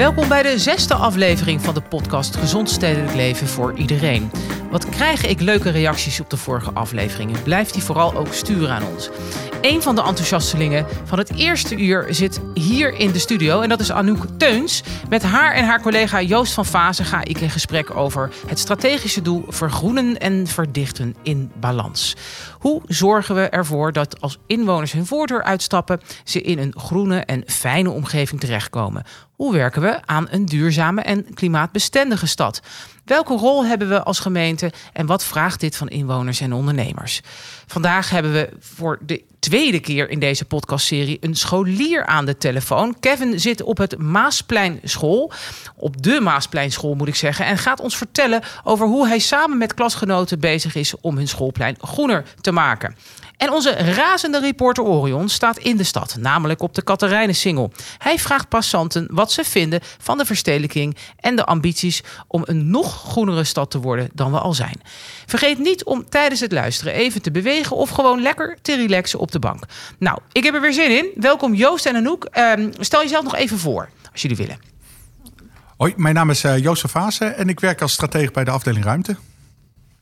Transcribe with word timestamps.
Welkom 0.00 0.28
bij 0.28 0.42
de 0.42 0.58
zesde 0.58 0.94
aflevering 0.94 1.60
van 1.60 1.74
de 1.74 1.80
podcast 1.80 2.36
Gezond 2.36 2.70
Stedelijk 2.70 3.14
Leven 3.14 3.46
voor 3.46 3.76
Iedereen. 3.76 4.30
Wat 4.70 4.88
krijg 4.88 5.26
ik 5.26 5.40
leuke 5.40 5.70
reacties 5.70 6.20
op 6.20 6.30
de 6.30 6.36
vorige 6.36 6.70
afleveringen? 6.72 7.42
Blijf 7.42 7.70
die 7.70 7.82
vooral 7.82 8.14
ook 8.14 8.32
sturen 8.32 8.70
aan 8.70 8.86
ons. 8.86 9.10
Een 9.60 9.82
van 9.82 9.94
de 9.94 10.02
enthousiastelingen 10.02 10.86
van 11.04 11.18
het 11.18 11.34
eerste 11.34 11.76
uur 11.76 12.06
zit 12.10 12.40
hier 12.54 12.94
in 12.94 13.10
de 13.10 13.18
studio. 13.18 13.60
En 13.60 13.68
dat 13.68 13.80
is 13.80 13.92
Anouk 13.92 14.26
Teuns. 14.36 14.82
Met 15.08 15.22
haar 15.22 15.52
en 15.52 15.64
haar 15.64 15.80
collega 15.80 16.22
Joost 16.22 16.52
van 16.52 16.66
Vazen 16.66 17.04
ga 17.04 17.24
ik 17.24 17.40
in 17.40 17.50
gesprek 17.50 17.96
over 17.96 18.30
het 18.46 18.58
strategische 18.58 19.22
doel 19.22 19.44
vergroenen 19.48 20.18
en 20.18 20.46
verdichten 20.46 21.14
in 21.22 21.52
balans. 21.60 22.16
Hoe 22.58 22.82
zorgen 22.86 23.34
we 23.34 23.48
ervoor 23.48 23.92
dat 23.92 24.20
als 24.20 24.38
inwoners 24.46 24.92
hun 24.92 25.06
voordeur 25.06 25.42
uitstappen, 25.42 26.00
ze 26.24 26.40
in 26.40 26.58
een 26.58 26.74
groene 26.76 27.18
en 27.20 27.42
fijne 27.46 27.90
omgeving 27.90 28.40
terechtkomen? 28.40 29.04
Hoe 29.32 29.52
werken 29.52 29.82
we 29.82 30.06
aan 30.06 30.26
een 30.30 30.44
duurzame 30.44 31.00
en 31.00 31.34
klimaatbestendige 31.34 32.26
stad? 32.26 32.60
Welke 33.10 33.34
rol 33.34 33.64
hebben 33.64 33.88
we 33.88 34.02
als 34.02 34.18
gemeente 34.18 34.72
en 34.92 35.06
wat 35.06 35.24
vraagt 35.24 35.60
dit 35.60 35.76
van 35.76 35.88
inwoners 35.88 36.40
en 36.40 36.52
ondernemers? 36.52 37.20
Vandaag 37.70 38.10
hebben 38.10 38.32
we 38.32 38.48
voor 38.58 38.98
de 39.02 39.22
tweede 39.38 39.80
keer 39.80 40.10
in 40.10 40.18
deze 40.18 40.44
podcastserie 40.44 41.18
een 41.20 41.34
scholier 41.34 42.06
aan 42.06 42.26
de 42.26 42.36
telefoon. 42.36 43.00
Kevin 43.00 43.40
zit 43.40 43.62
op 43.62 43.78
het 43.78 43.98
Maasplein 43.98 44.80
School, 44.84 45.32
op 45.76 46.02
de 46.02 46.20
Maasplein 46.20 46.72
School 46.72 46.94
moet 46.94 47.08
ik 47.08 47.14
zeggen, 47.14 47.46
en 47.46 47.58
gaat 47.58 47.80
ons 47.80 47.96
vertellen 47.96 48.42
over 48.64 48.86
hoe 48.86 49.08
hij 49.08 49.18
samen 49.18 49.58
met 49.58 49.74
klasgenoten 49.74 50.40
bezig 50.40 50.74
is 50.74 50.94
om 51.00 51.16
hun 51.16 51.28
schoolplein 51.28 51.76
groener 51.80 52.24
te 52.40 52.52
maken. 52.52 52.96
En 53.36 53.52
onze 53.52 53.70
razende 53.70 54.40
reporter 54.40 54.84
Orion 54.84 55.28
staat 55.28 55.58
in 55.58 55.76
de 55.76 55.84
stad, 55.84 56.16
namelijk 56.18 56.62
op 56.62 56.74
de 56.74 56.82
Katerijnen-singel. 56.82 57.72
Hij 57.98 58.18
vraagt 58.18 58.48
passanten 58.48 59.06
wat 59.10 59.32
ze 59.32 59.44
vinden 59.44 59.80
van 59.98 60.18
de 60.18 60.24
verstedelijking 60.24 60.96
en 61.16 61.36
de 61.36 61.44
ambities 61.44 62.02
om 62.26 62.42
een 62.44 62.70
nog 62.70 63.02
groenere 63.10 63.44
stad 63.44 63.70
te 63.70 63.80
worden 63.80 64.08
dan 64.12 64.32
we 64.32 64.38
al 64.38 64.54
zijn. 64.54 64.80
Vergeet 65.26 65.58
niet 65.58 65.84
om 65.84 66.08
tijdens 66.08 66.40
het 66.40 66.52
luisteren 66.52 66.92
even 66.92 67.22
te 67.22 67.30
bewegen 67.30 67.59
of 67.68 67.90
gewoon 67.90 68.22
lekker 68.22 68.58
te 68.62 68.76
relaxen 68.76 69.18
op 69.18 69.32
de 69.32 69.38
bank. 69.38 69.64
Nou, 69.98 70.18
ik 70.32 70.44
heb 70.44 70.54
er 70.54 70.60
weer 70.60 70.72
zin 70.72 70.96
in. 70.96 71.10
Welkom 71.14 71.54
Joost 71.54 71.86
en 71.86 71.96
Anouk. 71.96 72.28
Um, 72.58 72.72
stel 72.78 73.02
jezelf 73.02 73.24
nog 73.24 73.36
even 73.36 73.58
voor, 73.58 73.88
als 74.12 74.22
jullie 74.22 74.36
willen. 74.36 74.58
Hoi, 75.76 75.94
mijn 75.96 76.14
naam 76.14 76.30
is 76.30 76.44
uh, 76.44 76.58
Joost 76.58 76.90
Vaassen 76.90 77.36
en 77.36 77.48
ik 77.48 77.60
werk 77.60 77.82
als 77.82 77.92
stratege 77.92 78.30
bij 78.30 78.44
de 78.44 78.50
afdeling 78.50 78.84
Ruimte. 78.84 79.16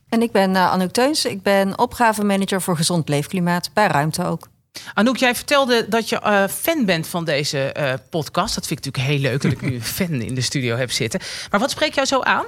En 0.09 0.21
ik 0.21 0.31
ben 0.31 0.51
uh, 0.51 0.71
Anouk 0.71 0.91
Teuns. 0.91 1.25
Ik 1.25 1.41
ben 1.41 1.77
opgavemanager 1.77 2.61
voor 2.61 2.75
gezond 2.75 3.09
leefklimaat 3.09 3.69
bij 3.73 3.87
Ruimte 3.87 4.25
ook. 4.25 4.47
Anouk, 4.93 5.17
jij 5.17 5.35
vertelde 5.35 5.85
dat 5.89 6.09
je 6.09 6.21
uh, 6.25 6.47
fan 6.47 6.85
bent 6.85 7.07
van 7.07 7.25
deze 7.25 7.75
uh, 7.77 7.93
podcast. 8.09 8.55
Dat 8.55 8.67
vind 8.67 8.79
ik 8.79 8.85
natuurlijk 8.85 9.13
heel 9.13 9.31
leuk 9.31 9.41
dat 9.41 9.51
ik 9.51 9.61
nu 9.61 9.73
een 9.73 9.83
fan 9.97 10.21
in 10.21 10.35
de 10.35 10.41
studio 10.41 10.75
heb 10.75 10.91
zitten. 10.91 11.19
Maar 11.51 11.59
wat 11.59 11.71
spreekt 11.71 11.95
jou 11.95 12.07
zo 12.07 12.21
aan? 12.21 12.45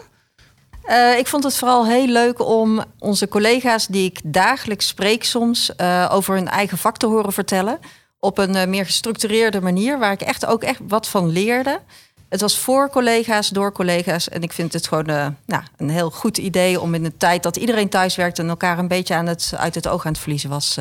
Uh, 0.85 1.17
ik 1.17 1.27
vond 1.27 1.43
het 1.43 1.57
vooral 1.57 1.85
heel 1.85 2.07
leuk 2.07 2.39
om 2.39 2.83
onze 2.99 3.27
collega's 3.27 3.87
die 3.87 4.05
ik 4.05 4.19
dagelijks 4.23 4.87
spreek 4.87 5.23
soms 5.23 5.71
over 6.09 6.35
hun 6.35 6.47
eigen 6.47 6.77
vak 6.77 6.97
te 6.97 7.05
horen 7.05 7.33
vertellen. 7.33 7.79
Op 8.19 8.37
een 8.37 8.69
meer 8.69 8.85
gestructureerde 8.85 9.61
manier, 9.61 9.99
waar 9.99 10.11
ik 10.11 10.21
echt 10.21 10.45
ook 10.45 10.63
echt 10.63 10.79
wat 10.87 11.07
van 11.07 11.29
leerde. 11.29 11.79
Het 12.29 12.41
was 12.41 12.57
voor 12.57 12.89
collega's, 12.89 13.49
door 13.49 13.71
collega's. 13.71 14.29
En 14.29 14.41
ik 14.41 14.51
vind 14.51 14.73
het 14.73 14.87
gewoon 14.87 15.35
nou, 15.45 15.63
een 15.77 15.89
heel 15.89 16.11
goed 16.11 16.37
idee 16.37 16.81
om 16.81 16.93
in 16.93 17.03
de 17.03 17.17
tijd 17.17 17.43
dat 17.43 17.57
iedereen 17.57 17.89
thuis 17.89 18.15
werkt 18.15 18.39
en 18.39 18.49
elkaar 18.49 18.79
een 18.79 18.87
beetje 18.87 19.15
aan 19.15 19.27
het, 19.27 19.53
uit 19.57 19.75
het 19.75 19.87
oog 19.87 20.05
aan 20.05 20.11
het 20.11 20.21
verliezen 20.21 20.49
was, 20.49 20.77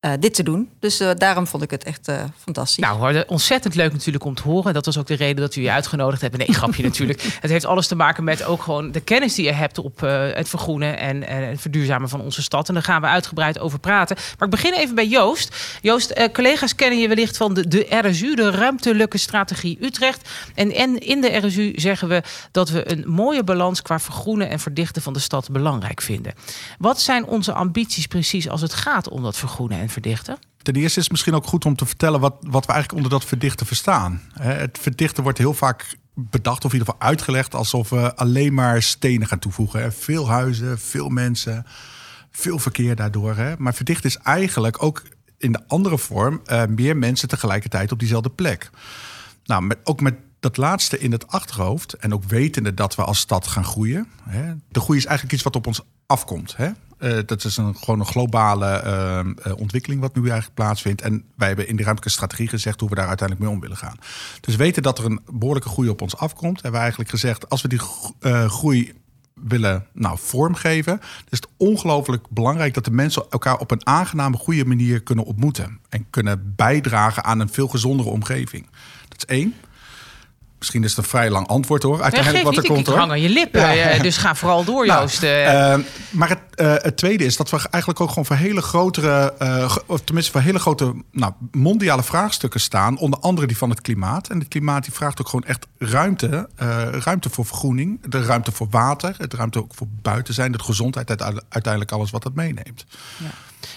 uh, 0.00 0.06
uh, 0.06 0.12
dit 0.20 0.34
te 0.34 0.42
doen. 0.42 0.70
Dus 0.80 1.00
uh, 1.00 1.10
daarom 1.14 1.46
vond 1.46 1.62
ik 1.62 1.70
het 1.70 1.84
echt 1.84 2.08
uh, 2.08 2.22
fantastisch. 2.38 2.84
Nou, 2.84 3.24
ontzettend 3.26 3.74
leuk 3.74 3.92
natuurlijk 3.92 4.24
om 4.24 4.34
te 4.34 4.42
horen. 4.42 4.74
Dat 4.74 4.86
was 4.86 4.98
ook 4.98 5.06
de 5.06 5.14
reden 5.14 5.36
dat 5.36 5.56
u 5.56 5.62
je 5.62 5.70
uitgenodigd 5.70 6.20
hebt. 6.20 6.36
Nee, 6.36 6.52
grapje 6.52 6.82
natuurlijk. 6.90 7.22
Het 7.40 7.50
heeft 7.50 7.64
alles 7.64 7.86
te 7.86 7.94
maken 7.94 8.24
met 8.24 8.44
ook 8.44 8.62
gewoon 8.62 8.92
de 8.92 9.00
kennis 9.00 9.34
die 9.34 9.44
je 9.44 9.52
hebt 9.52 9.78
op 9.78 10.00
het 10.34 10.48
vergroenen 10.48 10.98
en, 10.98 11.26
en, 11.26 11.48
het 11.48 11.60
verduurzamen 11.60 12.08
van 12.08 12.20
onze 12.20 12.42
stad. 12.42 12.68
En 12.68 12.74
daar 12.74 12.82
gaan 12.82 13.00
we 13.00 13.06
uitgebreid 13.06 13.58
over 13.58 13.78
praten. 13.78 14.16
Maar 14.16 14.48
ik 14.48 14.54
begin 14.54 14.72
even 14.72 14.94
bij 14.94 15.06
Joost. 15.06 15.78
Joost, 15.82 16.30
collega's 16.32 16.74
kennen 16.74 16.98
je 16.98 17.08
wellicht 17.08 17.36
van 17.36 17.54
de, 17.54 17.68
de 17.68 17.86
RSU, 17.90 18.34
de 18.34 18.50
Ruimtelijke 18.50 19.18
Strategie 19.18 19.78
Utrecht. 19.80 20.28
En, 20.54 20.72
en 20.72 20.98
in 20.98 21.20
de 21.20 21.36
RSU 21.36 21.72
zeggen 21.74 22.08
we 22.08 22.22
dat 22.50 22.70
we 22.70 22.90
een 22.90 23.04
mooie 23.06 23.44
balans 23.44 23.82
qua 23.82 24.00
vergroenen 24.00 24.48
en 24.48 24.58
verdichten 24.58 25.02
van 25.02 25.12
de 25.12 25.18
stad 25.18 25.50
belangrijk 25.50 26.02
vinden. 26.02 26.32
Wat 26.78 27.00
zijn 27.00 27.26
onze 27.26 27.52
ambities 27.52 28.06
precies 28.06 28.48
als 28.48 28.60
het 28.60 28.74
gaat 28.74 29.08
om 29.08 29.22
dat 29.22 29.36
vergroenen 29.36 29.78
en 29.86 29.92
verdichten? 29.92 30.38
Ten 30.62 30.74
eerste 30.74 30.98
is 30.98 31.04
het 31.04 31.10
misschien 31.10 31.34
ook 31.34 31.46
goed 31.46 31.64
om 31.64 31.76
te 31.76 31.86
vertellen 31.86 32.20
wat, 32.20 32.34
wat 32.40 32.66
we 32.66 32.72
eigenlijk 32.72 33.04
onder 33.04 33.18
dat 33.18 33.28
verdichten 33.28 33.66
verstaan. 33.66 34.20
Het 34.40 34.78
verdichten 34.80 35.22
wordt 35.22 35.38
heel 35.38 35.54
vaak 35.54 35.96
bedacht 36.14 36.64
of 36.64 36.72
in 36.72 36.78
ieder 36.78 36.92
geval 36.92 37.08
uitgelegd 37.08 37.54
alsof 37.54 37.88
we 37.88 38.14
alleen 38.14 38.54
maar 38.54 38.82
stenen 38.82 39.26
gaan 39.26 39.38
toevoegen. 39.38 39.92
Veel 39.92 40.28
huizen, 40.28 40.78
veel 40.78 41.08
mensen, 41.08 41.66
veel 42.30 42.58
verkeer 42.58 42.96
daardoor. 42.96 43.54
Maar 43.58 43.74
verdichten 43.74 44.10
is 44.10 44.16
eigenlijk 44.16 44.82
ook 44.82 45.02
in 45.38 45.52
de 45.52 45.62
andere 45.66 45.98
vorm 45.98 46.40
uh, 46.46 46.64
meer 46.64 46.96
mensen 46.96 47.28
tegelijkertijd 47.28 47.92
op 47.92 47.98
diezelfde 47.98 48.30
plek. 48.30 48.70
Nou, 49.44 49.72
ook 49.84 50.00
met 50.00 50.14
dat 50.40 50.56
laatste 50.56 50.98
in 50.98 51.12
het 51.12 51.28
achterhoofd 51.28 51.92
en 51.92 52.14
ook 52.14 52.24
wetende 52.24 52.74
dat 52.74 52.94
we 52.94 53.04
als 53.04 53.18
stad 53.18 53.46
gaan 53.46 53.64
groeien. 53.64 54.08
De 54.68 54.80
groei 54.80 54.98
is 54.98 55.04
eigenlijk 55.04 55.34
iets 55.34 55.44
wat 55.44 55.56
op 55.56 55.66
ons 55.66 55.80
afkomt. 56.06 56.56
Uh, 56.98 57.18
dat 57.26 57.44
is 57.44 57.56
een, 57.56 57.76
gewoon 57.76 58.00
een 58.00 58.06
globale 58.06 58.82
uh, 59.46 59.56
ontwikkeling 59.56 60.00
wat 60.00 60.14
nu 60.14 60.22
eigenlijk 60.22 60.54
plaatsvindt. 60.54 61.02
En 61.02 61.24
wij 61.36 61.46
hebben 61.48 61.68
in 61.68 61.76
de 61.76 61.82
ruimtelijke 61.82 62.16
strategie 62.16 62.48
gezegd 62.48 62.80
hoe 62.80 62.88
we 62.88 62.94
daar 62.94 63.08
uiteindelijk 63.08 63.46
mee 63.46 63.56
om 63.56 63.62
willen 63.62 63.76
gaan. 63.76 63.98
Dus 64.40 64.56
weten 64.56 64.82
dat 64.82 64.98
er 64.98 65.04
een 65.04 65.20
behoorlijke 65.32 65.68
groei 65.68 65.88
op 65.88 66.02
ons 66.02 66.16
afkomt, 66.16 66.54
hebben 66.54 66.72
we 66.72 66.78
eigenlijk 66.78 67.10
gezegd: 67.10 67.48
als 67.48 67.62
we 67.62 67.68
die 67.68 67.80
groei 68.48 68.92
willen 69.42 69.86
nou, 69.92 70.18
vormgeven, 70.20 71.00
is 71.28 71.38
het 71.38 71.48
ongelooflijk 71.56 72.26
belangrijk 72.30 72.74
dat 72.74 72.84
de 72.84 72.90
mensen 72.90 73.24
elkaar 73.30 73.58
op 73.58 73.70
een 73.70 73.86
aangename, 73.86 74.36
goede 74.36 74.64
manier 74.64 75.02
kunnen 75.02 75.24
ontmoeten. 75.24 75.78
En 75.88 76.06
kunnen 76.10 76.52
bijdragen 76.56 77.24
aan 77.24 77.40
een 77.40 77.48
veel 77.48 77.68
gezondere 77.68 78.08
omgeving. 78.08 78.66
Dat 79.08 79.18
is 79.18 79.24
één. 79.24 79.54
Misschien 80.66 80.84
is 80.84 80.96
het 80.96 81.04
een 81.04 81.10
vrij 81.10 81.30
lang 81.30 81.46
antwoord 81.46 81.82
hoor. 81.82 82.02
Uiteindelijk 82.02 82.44
wat 82.44 82.56
er 82.56 82.62
niet, 82.62 82.72
komt 82.72 82.86
hoor. 82.86 82.96
hang 82.96 83.10
aan 83.10 83.20
je 83.20 83.28
lippen. 83.28 83.74
Ja. 83.74 83.98
Dus 83.98 84.16
ga 84.16 84.34
vooral 84.34 84.64
door, 84.64 84.86
nou, 84.86 85.00
Joost. 85.00 85.22
Uh, 85.22 85.76
maar 86.10 86.28
het, 86.28 86.38
uh, 86.56 86.74
het, 86.76 86.96
tweede 86.96 87.24
is 87.24 87.36
dat 87.36 87.50
we 87.50 87.56
eigenlijk 87.70 88.00
ook 88.00 88.08
gewoon 88.08 88.26
voor 88.26 88.36
hele 88.36 88.62
grotere, 88.62 89.34
uh, 89.42 89.76
of 89.86 90.00
tenminste 90.00 90.32
voor 90.32 90.40
hele 90.40 90.58
grote 90.58 90.94
nou, 91.12 91.32
mondiale 91.50 92.02
vraagstukken 92.02 92.60
staan. 92.60 92.98
Onder 92.98 93.18
andere 93.18 93.46
die 93.46 93.56
van 93.56 93.70
het 93.70 93.80
klimaat. 93.80 94.28
En 94.28 94.38
het 94.38 94.48
klimaat 94.48 94.84
die 94.84 94.92
vraagt 94.92 95.20
ook 95.20 95.28
gewoon 95.28 95.44
echt 95.44 95.66
ruimte. 95.78 96.48
ruimte 96.90 97.30
voor 97.30 97.46
vergroening, 97.46 98.10
de 98.10 98.22
ruimte 98.22 98.52
voor 98.52 98.66
water, 98.70 99.28
de 99.28 99.36
ruimte 99.36 99.58
ook 99.58 99.74
voor 99.74 99.86
buiten 100.02 100.34
zijn, 100.34 100.52
de 100.52 100.62
gezondheid, 100.62 101.22
uiteindelijk 101.48 101.92
alles 101.92 102.10
wat 102.10 102.22
dat 102.22 102.34
meeneemt. 102.34 102.86
Ja. 103.16 103.26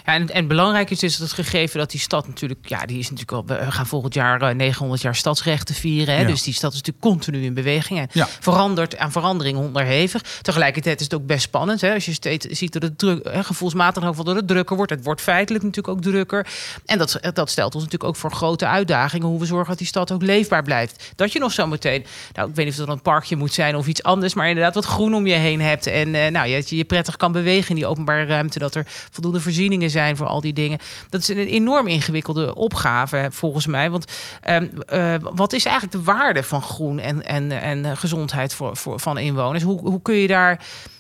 Ja, 0.05 0.13
en, 0.13 0.29
en 0.29 0.47
belangrijk 0.47 0.89
is 0.89 1.00
dus 1.00 1.17
het 1.17 1.33
gegeven 1.33 1.79
dat 1.79 1.91
die 1.91 2.00
stad 2.00 2.27
natuurlijk, 2.27 2.69
ja, 2.69 2.85
die 2.85 3.00
is 3.00 3.09
natuurlijk 3.09 3.50
al, 3.50 3.57
we 3.57 3.72
gaan 3.72 3.88
volgend 3.88 4.13
jaar 4.13 4.55
900 4.55 5.01
jaar 5.01 5.16
stadsrechten 5.16 5.75
vieren. 5.75 6.16
Hè? 6.16 6.22
Ja. 6.22 6.27
Dus 6.27 6.44
die 6.44 6.53
stad 6.53 6.72
is 6.72 6.77
natuurlijk 6.77 7.05
continu 7.05 7.44
in 7.44 7.53
beweging 7.53 7.99
en 7.99 8.07
ja. 8.11 8.28
verandert 8.39 8.97
aan 8.97 9.11
verandering 9.11 9.57
onderhevig. 9.57 10.22
Tegelijkertijd 10.41 10.99
is 10.99 11.05
het 11.05 11.13
ook 11.13 11.25
best 11.25 11.41
spannend. 11.41 11.81
Hè? 11.81 11.94
Als 11.94 12.05
je 12.05 12.13
steeds 12.13 12.45
ziet 12.45 12.73
dat 12.73 12.81
het 12.81 12.97
druk, 12.97 13.28
hè, 13.31 13.44
gevoelsmatig 13.44 14.05
ook 14.05 14.25
dat 14.25 14.35
het 14.35 14.47
drukker 14.47 14.75
wordt. 14.75 14.91
Het 14.91 15.03
wordt 15.03 15.22
feitelijk 15.22 15.63
natuurlijk 15.63 15.95
ook 15.97 16.03
drukker. 16.03 16.47
En 16.85 16.97
dat, 16.97 17.19
dat 17.33 17.49
stelt 17.49 17.75
ons 17.75 17.83
natuurlijk 17.83 18.09
ook 18.09 18.16
voor 18.16 18.31
grote 18.31 18.67
uitdagingen. 18.67 19.28
Hoe 19.28 19.39
we 19.39 19.45
zorgen 19.45 19.67
dat 19.69 19.78
die 19.78 19.88
stad 19.88 20.11
ook 20.11 20.22
leefbaar 20.22 20.63
blijft. 20.63 21.13
Dat 21.16 21.31
je 21.33 21.39
nog 21.39 21.51
zo 21.51 21.67
meteen, 21.67 22.05
nou, 22.33 22.49
ik 22.49 22.55
weet 22.55 22.66
niet 22.66 22.73
of 22.73 22.79
het 22.79 22.89
een 22.89 23.01
parkje 23.01 23.35
moet 23.35 23.53
zijn 23.53 23.75
of 23.75 23.88
iets 23.88 24.03
anders, 24.03 24.33
maar 24.33 24.47
inderdaad 24.47 24.73
wat 24.73 24.85
groen 24.85 25.13
om 25.13 25.28
je 25.28 25.33
heen 25.33 25.61
hebt. 25.61 25.88
En 25.88 26.13
uh, 26.13 26.28
nou, 26.28 26.47
je, 26.47 26.63
je 26.66 26.83
prettig 26.83 27.17
kan 27.17 27.31
bewegen 27.31 27.69
in 27.69 27.75
die 27.75 27.88
openbare 27.88 28.25
ruimte. 28.25 28.59
Dat 28.59 28.75
er 28.75 28.85
voldoende 28.88 29.39
voorzieningen 29.39 29.78
zijn 29.88 30.17
voor 30.17 30.28
al 30.28 30.41
die 30.41 30.53
dingen. 30.53 30.79
Dat 31.09 31.22
is 31.22 31.28
een 31.28 31.38
enorm 31.38 31.88
ingewikkelde 31.88 32.56
opgave 32.56 33.28
volgens 33.31 33.66
mij. 33.66 33.90
Want 33.90 34.12
um, 34.50 34.72
uh, 34.93 35.16
wat 35.20 35.53
is 35.53 35.66
eigenlijk 35.66 35.96
de 35.96 36.11
waarde 36.11 36.43
van 36.43 36.61
groen 36.61 36.99
en, 36.99 37.26
en, 37.26 37.52
en 37.52 37.97
gezondheid 37.97 38.53
voor, 38.53 38.78
voor, 38.78 38.99
van 38.99 39.17
inwoners? 39.17 39.64
Hoe, 39.64 39.79
hoe 39.79 40.02
kun 40.02 40.16
je 40.16 40.28
daar. 40.28 40.59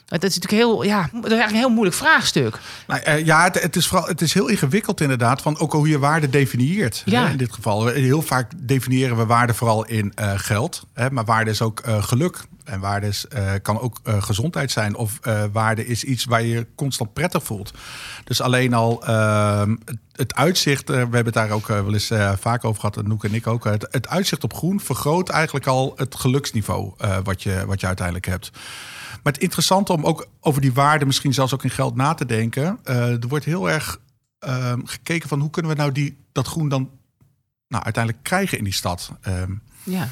Dat 0.09 0.23
is 0.23 0.35
natuurlijk 0.35 0.63
heel, 0.63 0.83
ja, 0.83 1.01
dat 1.01 1.11
is 1.11 1.21
eigenlijk 1.31 1.51
een 1.51 1.55
heel 1.55 1.69
moeilijk 1.69 1.95
vraagstuk. 1.95 2.59
Nou, 2.87 3.01
uh, 3.07 3.25
ja, 3.25 3.43
het, 3.43 3.61
het, 3.61 3.75
is 3.75 3.87
vooral, 3.87 4.07
het 4.07 4.21
is 4.21 4.33
heel 4.33 4.47
ingewikkeld 4.47 5.01
inderdaad, 5.01 5.41
van 5.41 5.59
ook 5.59 5.71
hoe 5.71 5.89
je 5.89 5.99
waarde 5.99 6.29
definieert. 6.29 7.01
Ja. 7.05 7.23
Hè, 7.23 7.31
in 7.31 7.37
dit 7.37 7.53
geval. 7.53 7.87
Heel 7.87 8.21
vaak 8.21 8.51
definiëren 8.57 9.17
we 9.17 9.25
waarde 9.25 9.53
vooral 9.53 9.85
in 9.85 10.13
uh, 10.19 10.31
geld. 10.35 10.85
Hè, 10.93 11.11
maar 11.11 11.25
waarde 11.25 11.51
is 11.51 11.61
ook 11.61 11.81
uh, 11.87 12.03
geluk. 12.03 12.37
En 12.63 12.79
waarde 12.79 13.07
is, 13.07 13.25
kan 13.61 13.79
ook 13.79 13.99
gezondheid 14.03 14.71
zijn. 14.71 14.95
Of 14.95 15.19
waarde 15.51 15.85
is 15.85 16.03
iets 16.03 16.25
waar 16.25 16.43
je 16.43 16.67
constant 16.75 17.13
prettig 17.13 17.43
voelt. 17.43 17.73
Dus 18.23 18.41
alleen 18.41 18.73
al 18.73 19.05
ehm, 19.05 19.75
het, 19.85 19.97
het, 20.11 20.35
uitzicht, 20.35 20.89
we 20.89 20.95
hebben 20.95 21.25
het 21.25 21.33
daar 21.33 21.49
ook 21.49 21.67
wel 21.67 21.93
eens 21.93 22.11
vaak 22.39 22.63
over 22.63 22.79
gehad, 22.79 23.07
Noek 23.07 23.23
en 23.23 23.33
ik 23.33 23.47
ook. 23.47 23.63
Het, 23.63 23.87
het, 23.91 24.07
uitzicht 24.07 24.43
op 24.43 24.53
groen 24.53 24.79
vergroot 24.79 25.29
eigenlijk 25.29 25.67
al 25.67 25.93
het 25.95 26.15
geluksniveau 26.15 26.93
wat, 27.23 27.43
je, 27.43 27.63
wat 27.65 27.79
je 27.79 27.87
uiteindelijk 27.87 28.25
hebt. 28.25 28.51
Maar 29.23 29.33
het 29.33 29.41
interessante 29.41 29.93
om 29.93 30.05
ook 30.05 30.27
over 30.39 30.61
die 30.61 30.73
waarde 30.73 31.05
misschien 31.05 31.33
zelfs 31.33 31.53
ook 31.53 31.63
in 31.63 31.69
geld 31.69 31.95
na 31.95 32.13
te 32.13 32.25
denken. 32.25 32.79
er 32.83 33.27
wordt 33.27 33.45
heel 33.45 33.69
erg 33.69 33.99
ehm, 34.39 34.79
gekeken 34.83 35.29
van 35.29 35.39
hoe 35.39 35.49
kunnen 35.49 35.71
we 35.71 35.77
nou 35.77 35.91
die, 35.91 36.17
dat 36.31 36.47
groen 36.47 36.69
dan 36.69 36.89
nou, 37.67 37.83
uiteindelijk 37.83 38.23
krijgen 38.23 38.57
in 38.57 38.63
die 38.63 38.73
stad. 38.73 39.11
ja. 39.83 40.09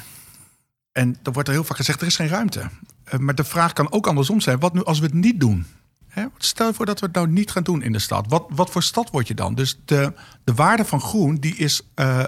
En 0.98 1.16
er 1.22 1.32
wordt 1.32 1.48
er 1.48 1.54
heel 1.54 1.64
vaak 1.64 1.76
gezegd, 1.76 2.00
er 2.00 2.06
is 2.06 2.16
geen 2.16 2.28
ruimte. 2.28 2.60
Uh, 2.60 3.20
maar 3.20 3.34
de 3.34 3.44
vraag 3.44 3.72
kan 3.72 3.92
ook 3.92 4.06
andersom 4.06 4.40
zijn, 4.40 4.58
wat 4.58 4.74
nu 4.74 4.84
als 4.84 4.98
we 4.98 5.04
het 5.04 5.14
niet 5.14 5.40
doen? 5.40 5.66
Hè? 6.06 6.26
Stel 6.38 6.66
je 6.66 6.74
voor 6.74 6.86
dat 6.86 7.00
we 7.00 7.06
het 7.06 7.14
nou 7.14 7.28
niet 7.28 7.50
gaan 7.50 7.62
doen 7.62 7.82
in 7.82 7.92
de 7.92 7.98
stad. 7.98 8.26
Wat, 8.28 8.46
wat 8.48 8.70
voor 8.70 8.82
stad 8.82 9.10
word 9.10 9.28
je 9.28 9.34
dan? 9.34 9.54
Dus 9.54 9.80
de, 9.84 10.12
de 10.44 10.54
waarde 10.54 10.84
van 10.84 11.00
groen, 11.00 11.34
die 11.34 11.56
is 11.56 11.82
uh, 11.94 12.24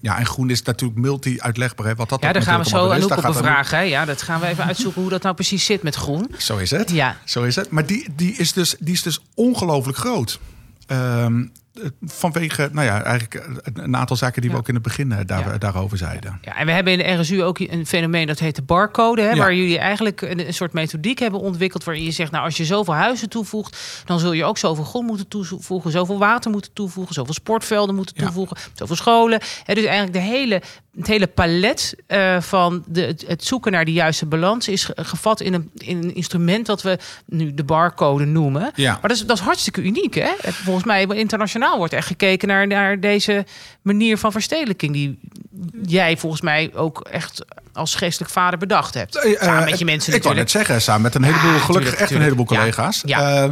ja, 0.00 0.18
en 0.18 0.26
groen 0.26 0.50
is 0.50 0.62
natuurlijk 0.62 0.98
multi-uitlegbaar. 0.98 1.86
Hè, 1.86 1.94
wat 1.94 2.08
dat 2.08 2.22
ja, 2.22 2.32
daar 2.32 2.42
gaan 2.42 2.62
we 2.62 2.68
zo 2.68 2.90
aan 2.90 3.02
op 3.02 3.22
bevragen. 3.22 3.88
Ja, 3.88 4.04
dat 4.04 4.22
gaan 4.22 4.40
we 4.40 4.46
even 4.46 4.64
uitzoeken 4.64 5.00
hoe 5.00 5.10
dat 5.10 5.22
nou 5.22 5.34
precies 5.34 5.64
zit 5.64 5.82
met 5.82 5.94
groen. 5.94 6.30
Zo 6.38 6.56
is 6.56 6.70
het. 6.70 6.90
Ja. 6.90 7.16
Zo 7.24 7.42
is 7.42 7.56
het. 7.56 7.70
Maar 7.70 7.86
die, 7.86 8.08
die, 8.16 8.32
is, 8.32 8.52
dus, 8.52 8.76
die 8.78 8.94
is 8.94 9.02
dus 9.02 9.20
ongelooflijk 9.34 9.98
groot. 9.98 10.38
Um, 10.86 11.52
vanwege, 12.02 12.68
nou 12.72 12.86
ja, 12.86 13.02
eigenlijk 13.02 13.48
een 13.74 13.96
aantal 13.96 14.16
zaken 14.16 14.42
die 14.42 14.50
we 14.50 14.56
ook 14.56 14.68
in 14.68 14.74
het 14.74 14.82
begin 14.82 15.12
eh, 15.12 15.18
daar, 15.26 15.58
daarover 15.58 15.98
zeiden. 15.98 16.38
Ja, 16.42 16.56
en 16.56 16.66
we 16.66 16.72
hebben 16.72 16.92
in 16.92 16.98
de 16.98 17.22
RSU 17.22 17.42
ook 17.42 17.58
een 17.58 17.86
fenomeen 17.86 18.26
dat 18.26 18.38
heet 18.38 18.56
de 18.56 18.62
barcode, 18.62 19.22
hè, 19.22 19.36
waar 19.36 19.54
jullie 19.54 19.78
eigenlijk 19.78 20.20
een, 20.20 20.46
een, 20.46 20.54
soort 20.54 20.72
methodiek 20.72 21.18
hebben 21.18 21.40
ontwikkeld 21.40 21.84
waarin 21.84 22.04
je 22.04 22.10
zegt, 22.10 22.30
nou 22.30 22.44
als 22.44 22.56
je 22.56 22.64
zoveel 22.64 22.94
huizen 22.94 23.28
toevoegt, 23.28 24.02
dan 24.04 24.18
zul 24.18 24.32
je 24.32 24.44
ook 24.44 24.58
zoveel 24.58 24.84
grond 24.84 25.06
moeten 25.06 25.28
toevoegen, 25.28 25.90
zoveel 25.90 26.18
water 26.18 26.50
moeten 26.50 26.72
toevoegen, 26.72 27.14
zoveel 27.14 27.34
sportvelden 27.34 27.94
moeten 27.94 28.14
toevoegen, 28.14 28.56
zoveel 28.74 28.96
scholen. 28.96 29.40
Hè, 29.64 29.74
dus 29.74 29.84
eigenlijk 29.84 30.12
de 30.12 30.30
hele 30.30 30.62
het 30.98 31.06
hele 31.06 31.26
palet 31.26 31.94
uh, 32.08 32.40
van 32.40 32.84
de, 32.86 33.16
het, 33.26 33.44
zoeken 33.44 33.72
naar 33.72 33.84
de 33.84 33.92
juiste 33.92 34.26
balans 34.26 34.68
is 34.68 34.90
gevat 34.94 35.40
in 35.40 35.54
een, 35.54 35.70
in 35.76 35.96
een 35.96 36.14
instrument 36.14 36.66
dat 36.66 36.82
we 36.82 36.98
nu 37.26 37.54
de 37.54 37.64
barcode 37.64 38.24
noemen. 38.24 38.70
Ja. 38.74 38.92
Maar 38.92 39.00
dat 39.08 39.10
is, 39.10 39.26
dat 39.26 39.36
is 39.36 39.42
hartstikke 39.42 39.82
uniek. 39.82 40.14
Hè? 40.14 40.30
Volgens 40.38 40.84
mij 40.84 41.06
internationaal 41.06 41.67
wordt 41.76 41.92
echt 41.92 42.06
gekeken 42.06 42.48
naar, 42.48 42.66
naar 42.66 43.00
deze 43.00 43.46
manier 43.82 44.18
van 44.18 44.32
verstedelijking. 44.32 44.92
Die 44.92 45.18
jij 45.82 46.16
volgens 46.16 46.42
mij 46.42 46.70
ook 46.74 47.00
echt 47.00 47.44
als 47.72 47.94
geestelijk 47.94 48.32
vader 48.32 48.58
bedacht 48.58 48.94
hebt. 48.94 49.24
Uh, 49.24 49.40
samen 49.40 49.64
met 49.64 49.78
je 49.78 49.84
mensen. 49.84 50.14
Ik 50.14 50.22
wou 50.22 50.34
net 50.34 50.50
zeggen, 50.50 50.82
samen 50.82 51.02
met 51.02 51.14
een 51.14 51.22
heleboel, 51.22 51.58
gelukkig 51.58 51.94
echt 51.94 52.10
een 52.10 52.22
heleboel 52.22 52.44
collega's. 52.44 53.02
Ja. 53.04 53.44
Uh, 53.44 53.50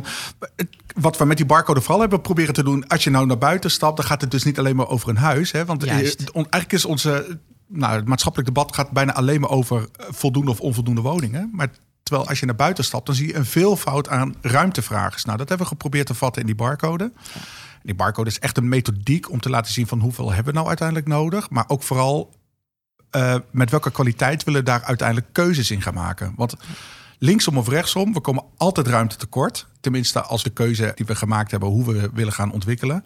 wat 0.94 1.16
we 1.16 1.24
met 1.24 1.36
die 1.36 1.46
barcode 1.46 1.80
vooral 1.80 2.00
hebben 2.00 2.20
proberen 2.20 2.54
te 2.54 2.62
doen, 2.62 2.88
als 2.88 3.04
je 3.04 3.10
nou 3.10 3.26
naar 3.26 3.38
buiten 3.38 3.70
stapt, 3.70 3.96
dan 3.96 4.06
gaat 4.06 4.20
het 4.20 4.30
dus 4.30 4.44
niet 4.44 4.58
alleen 4.58 4.76
maar 4.76 4.88
over 4.88 5.08
een 5.08 5.16
huis. 5.16 5.52
Hè? 5.52 5.64
Want 5.64 5.84
eigenlijk 5.86 6.72
is 6.72 6.84
onze. 6.84 7.38
Nou, 7.68 7.96
het 7.96 8.06
maatschappelijk 8.08 8.54
debat 8.54 8.74
gaat 8.74 8.90
bijna 8.90 9.14
alleen 9.14 9.40
maar 9.40 9.50
over 9.50 9.88
voldoende 9.96 10.50
of 10.50 10.60
onvoldoende 10.60 11.00
woningen. 11.00 11.50
Maar 11.52 11.68
terwijl 12.02 12.28
als 12.28 12.40
je 12.40 12.46
naar 12.46 12.54
buiten 12.54 12.84
stapt, 12.84 13.06
dan 13.06 13.14
zie 13.14 13.26
je 13.26 13.34
een 13.34 13.46
veelvoud 13.46 14.08
aan 14.08 14.34
ruimtevragers. 14.40 15.24
Nou, 15.24 15.38
dat 15.38 15.48
hebben 15.48 15.66
we 15.66 15.72
geprobeerd 15.72 16.06
te 16.06 16.14
vatten 16.14 16.40
in 16.40 16.46
die 16.46 16.56
barcode. 16.56 17.12
Die 17.86 17.94
barcode 17.94 18.30
is 18.30 18.38
echt 18.38 18.56
een 18.56 18.68
methodiek 18.68 19.30
om 19.30 19.40
te 19.40 19.50
laten 19.50 19.72
zien 19.72 19.86
van 19.86 20.00
hoeveel 20.00 20.28
hebben 20.28 20.52
we 20.52 20.52
nou 20.52 20.68
uiteindelijk 20.68 21.08
nodig. 21.08 21.50
Maar 21.50 21.64
ook 21.66 21.82
vooral 21.82 22.34
uh, 23.16 23.36
met 23.50 23.70
welke 23.70 23.90
kwaliteit 23.90 24.44
willen 24.44 24.60
we 24.60 24.66
daar 24.66 24.82
uiteindelijk 24.82 25.32
keuzes 25.32 25.70
in 25.70 25.82
gaan 25.82 25.94
maken. 25.94 26.32
Want 26.36 26.54
linksom 27.18 27.58
of 27.58 27.68
rechtsom, 27.68 28.12
we 28.12 28.20
komen 28.20 28.44
altijd 28.56 28.86
ruimte 28.86 29.16
tekort. 29.16 29.66
Tenminste, 29.80 30.22
als 30.22 30.42
de 30.42 30.50
keuze 30.50 30.92
die 30.94 31.06
we 31.06 31.14
gemaakt 31.14 31.50
hebben, 31.50 31.68
hoe 31.68 31.92
we 31.92 32.10
willen 32.12 32.32
gaan 32.32 32.52
ontwikkelen. 32.52 33.04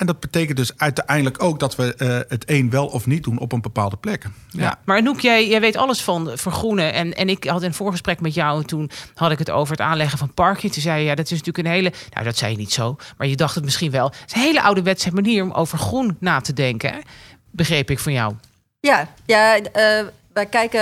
En 0.00 0.06
dat 0.06 0.20
betekent 0.20 0.56
dus 0.56 0.72
uiteindelijk 0.76 1.42
ook 1.42 1.60
dat 1.60 1.76
we 1.76 1.94
uh, 1.98 2.18
het 2.28 2.50
een 2.50 2.70
wel 2.70 2.86
of 2.86 3.06
niet 3.06 3.24
doen 3.24 3.38
op 3.38 3.52
een 3.52 3.60
bepaalde 3.60 3.96
plek. 3.96 4.22
Ja, 4.50 4.62
ja. 4.62 4.78
maar 4.84 5.02
Noek, 5.02 5.20
jij, 5.20 5.48
jij 5.48 5.60
weet 5.60 5.76
alles 5.76 6.02
van 6.02 6.30
vergroenen. 6.34 6.92
En, 6.92 7.14
en 7.14 7.28
ik 7.28 7.44
had 7.44 7.62
een 7.62 7.74
voorgesprek 7.74 8.20
met 8.20 8.34
jou. 8.34 8.60
En 8.60 8.66
toen 8.66 8.90
had 9.14 9.30
ik 9.30 9.38
het 9.38 9.50
over 9.50 9.72
het 9.72 9.86
aanleggen 9.86 10.18
van 10.18 10.34
parkje. 10.34 10.70
Toen 10.70 10.82
zei 10.82 11.00
je, 11.00 11.06
ja, 11.06 11.14
dat 11.14 11.24
is 11.24 11.30
natuurlijk 11.30 11.66
een 11.66 11.72
hele... 11.72 11.92
Nou, 12.10 12.24
dat 12.24 12.36
zei 12.36 12.52
je 12.52 12.56
niet 12.56 12.72
zo. 12.72 12.96
Maar 13.16 13.26
je 13.26 13.36
dacht 13.36 13.54
het 13.54 13.64
misschien 13.64 13.90
wel. 13.90 14.06
Het 14.06 14.22
is 14.26 14.34
een 14.34 14.40
hele 14.40 14.62
ouderwetse 14.62 15.10
manier 15.12 15.42
om 15.42 15.52
over 15.52 15.78
groen 15.78 16.16
na 16.20 16.40
te 16.40 16.52
denken. 16.52 16.92
Hè? 16.92 16.98
Begreep 17.50 17.90
ik 17.90 17.98
van 17.98 18.12
jou. 18.12 18.34
Ja, 18.80 19.08
ja 19.26 19.58
uh, 19.58 19.62
wij 20.32 20.46
kijken 20.50 20.80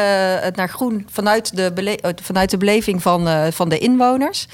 naar 0.54 0.68
groen 0.68 1.06
vanuit 1.10 1.56
de, 1.56 2.14
vanuit 2.22 2.50
de 2.50 2.56
beleving 2.56 3.02
van, 3.02 3.28
uh, 3.28 3.46
van 3.50 3.68
de 3.68 3.78
inwoners. 3.78 4.46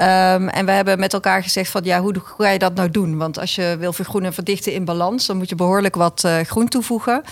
Um, 0.00 0.48
en 0.48 0.66
we 0.66 0.72
hebben 0.72 0.98
met 0.98 1.12
elkaar 1.12 1.42
gezegd 1.42 1.70
van 1.70 1.84
ja, 1.84 2.00
hoe, 2.00 2.14
ga 2.38 2.48
je 2.48 2.58
dat 2.58 2.74
nou 2.74 2.90
doen? 2.90 3.16
Want 3.16 3.38
als 3.38 3.54
je 3.54 3.76
wil 3.78 3.92
vergroenen 3.92 4.28
en 4.28 4.34
verdichten 4.34 4.72
in 4.72 4.84
balans, 4.84 5.26
dan 5.26 5.36
moet 5.36 5.48
je 5.48 5.54
behoorlijk 5.54 5.94
wat 5.94 6.22
uh, 6.26 6.40
groen 6.40 6.68
toevoegen. 6.68 7.22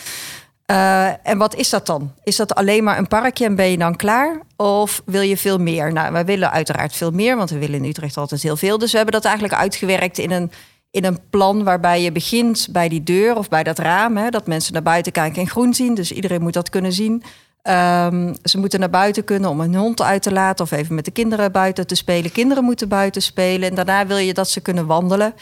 Uh, 0.71 1.29
en 1.29 1.39
wat 1.39 1.55
is 1.55 1.71
dat 1.71 1.87
dan? 1.87 2.13
Is 2.25 2.37
dat 2.37 2.55
alleen 2.55 2.85
maar 2.85 2.99
een 2.99 3.09
parkje 3.09 3.45
en 3.45 3.55
ben 3.55 3.71
je 3.71 3.79
dan 3.79 3.97
klaar? 3.97 4.41
Of 4.57 5.03
wil 5.05 5.21
je 5.21 5.37
veel 5.37 5.59
meer? 5.59 5.93
Nou, 5.93 6.13
wij 6.13 6.25
willen 6.25 6.51
uiteraard 6.51 6.93
veel 6.93 7.11
meer, 7.11 7.37
want 7.37 7.51
we 7.51 7.59
willen 7.59 7.83
in 7.83 7.89
Utrecht 7.89 8.17
altijd 8.17 8.43
heel 8.43 8.57
veel. 8.57 8.79
Dus 8.79 8.91
we 8.91 8.97
hebben 8.97 9.15
dat 9.15 9.25
eigenlijk 9.25 9.61
uitgewerkt 9.61 10.19
in 10.19 10.31
een 10.31 10.51
in 10.91 11.05
een 11.05 11.19
plan 11.31 11.65
waarbij 11.65 12.03
je 12.03 12.13
begint 12.13 12.69
bij 12.71 12.89
die 12.89 13.03
deur 13.03 13.37
of 13.37 13.49
bij 13.49 13.63
dat 13.63 13.79
raam. 13.79 14.17
Hè, 14.17 14.31
dat 14.31 14.47
mensen 14.47 14.73
naar 14.73 14.83
buiten 14.83 15.13
kijken 15.13 15.43
en 15.43 15.49
groen 15.49 15.75
zien. 15.75 15.95
Dus 15.95 16.13
iedereen 16.13 16.43
moet 16.43 16.53
dat 16.53 16.71
kunnen 16.71 16.93
zien. 16.93 17.23
Um, 17.63 18.35
ze 18.45 18.59
moeten 18.59 18.81
naar 18.81 18.91
buiten 18.91 19.25
kunnen 19.25 19.51
om 19.51 19.61
een 19.61 19.75
hond 19.75 20.03
uit 20.03 20.23
te 20.23 20.33
laten 20.33 20.65
of 20.65 20.71
even 20.71 20.95
met 20.95 21.05
de 21.05 21.11
kinderen 21.11 21.53
buiten 21.53 21.87
te 21.87 21.95
spelen. 21.95 22.33
Kinderen 22.33 22.65
moeten 22.65 22.89
buiten 22.89 23.23
spelen. 23.23 23.69
En 23.69 23.75
daarna 23.75 24.07
wil 24.07 24.17
je 24.17 24.35
dat 24.35 24.51
ze 24.51 24.61
kunnen 24.61 24.87
wandelen. 24.87 25.35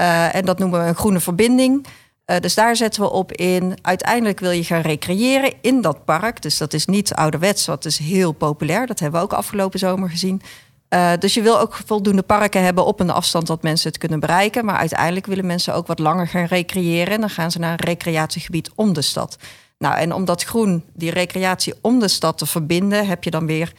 Uh, 0.00 0.34
en 0.34 0.44
dat 0.44 0.58
noemen 0.58 0.80
we 0.80 0.86
een 0.86 0.94
groene 0.94 1.20
verbinding. 1.20 1.86
Uh, 2.26 2.36
dus 2.38 2.54
daar 2.54 2.76
zetten 2.76 3.02
we 3.02 3.10
op 3.10 3.32
in. 3.32 3.78
Uiteindelijk 3.82 4.40
wil 4.40 4.50
je 4.50 4.64
gaan 4.64 4.80
recreëren 4.80 5.52
in 5.60 5.80
dat 5.80 6.04
park. 6.04 6.42
Dus 6.42 6.58
dat 6.58 6.72
is 6.72 6.86
niet 6.86 7.14
ouderwets, 7.14 7.66
wat 7.66 7.84
is 7.84 7.98
heel 7.98 8.32
populair. 8.32 8.86
Dat 8.86 8.98
hebben 8.98 9.20
we 9.20 9.26
ook 9.26 9.32
afgelopen 9.32 9.78
zomer 9.78 10.10
gezien. 10.10 10.42
Uh, 10.90 11.12
dus 11.18 11.34
je 11.34 11.42
wil 11.42 11.60
ook 11.60 11.80
voldoende 11.86 12.22
parken 12.22 12.62
hebben 12.62 12.86
op 12.86 13.00
een 13.00 13.10
afstand 13.10 13.46
dat 13.46 13.62
mensen 13.62 13.88
het 13.88 13.98
kunnen 13.98 14.20
bereiken. 14.20 14.64
Maar 14.64 14.76
uiteindelijk 14.76 15.26
willen 15.26 15.46
mensen 15.46 15.74
ook 15.74 15.86
wat 15.86 15.98
langer 15.98 16.28
gaan 16.28 16.44
recreëren. 16.44 17.14
En 17.14 17.20
dan 17.20 17.30
gaan 17.30 17.50
ze 17.50 17.58
naar 17.58 17.70
een 17.70 17.86
recreatiegebied 17.86 18.70
om 18.74 18.92
de 18.92 19.02
stad. 19.02 19.36
Nou, 19.78 19.96
en 19.96 20.12
om 20.12 20.24
dat 20.24 20.42
groen, 20.42 20.84
die 20.94 21.10
recreatie 21.10 21.74
om 21.80 21.98
de 21.98 22.08
stad 22.08 22.38
te 22.38 22.46
verbinden, 22.46 23.06
heb 23.06 23.24
je 23.24 23.30
dan 23.30 23.46
weer 23.46 23.72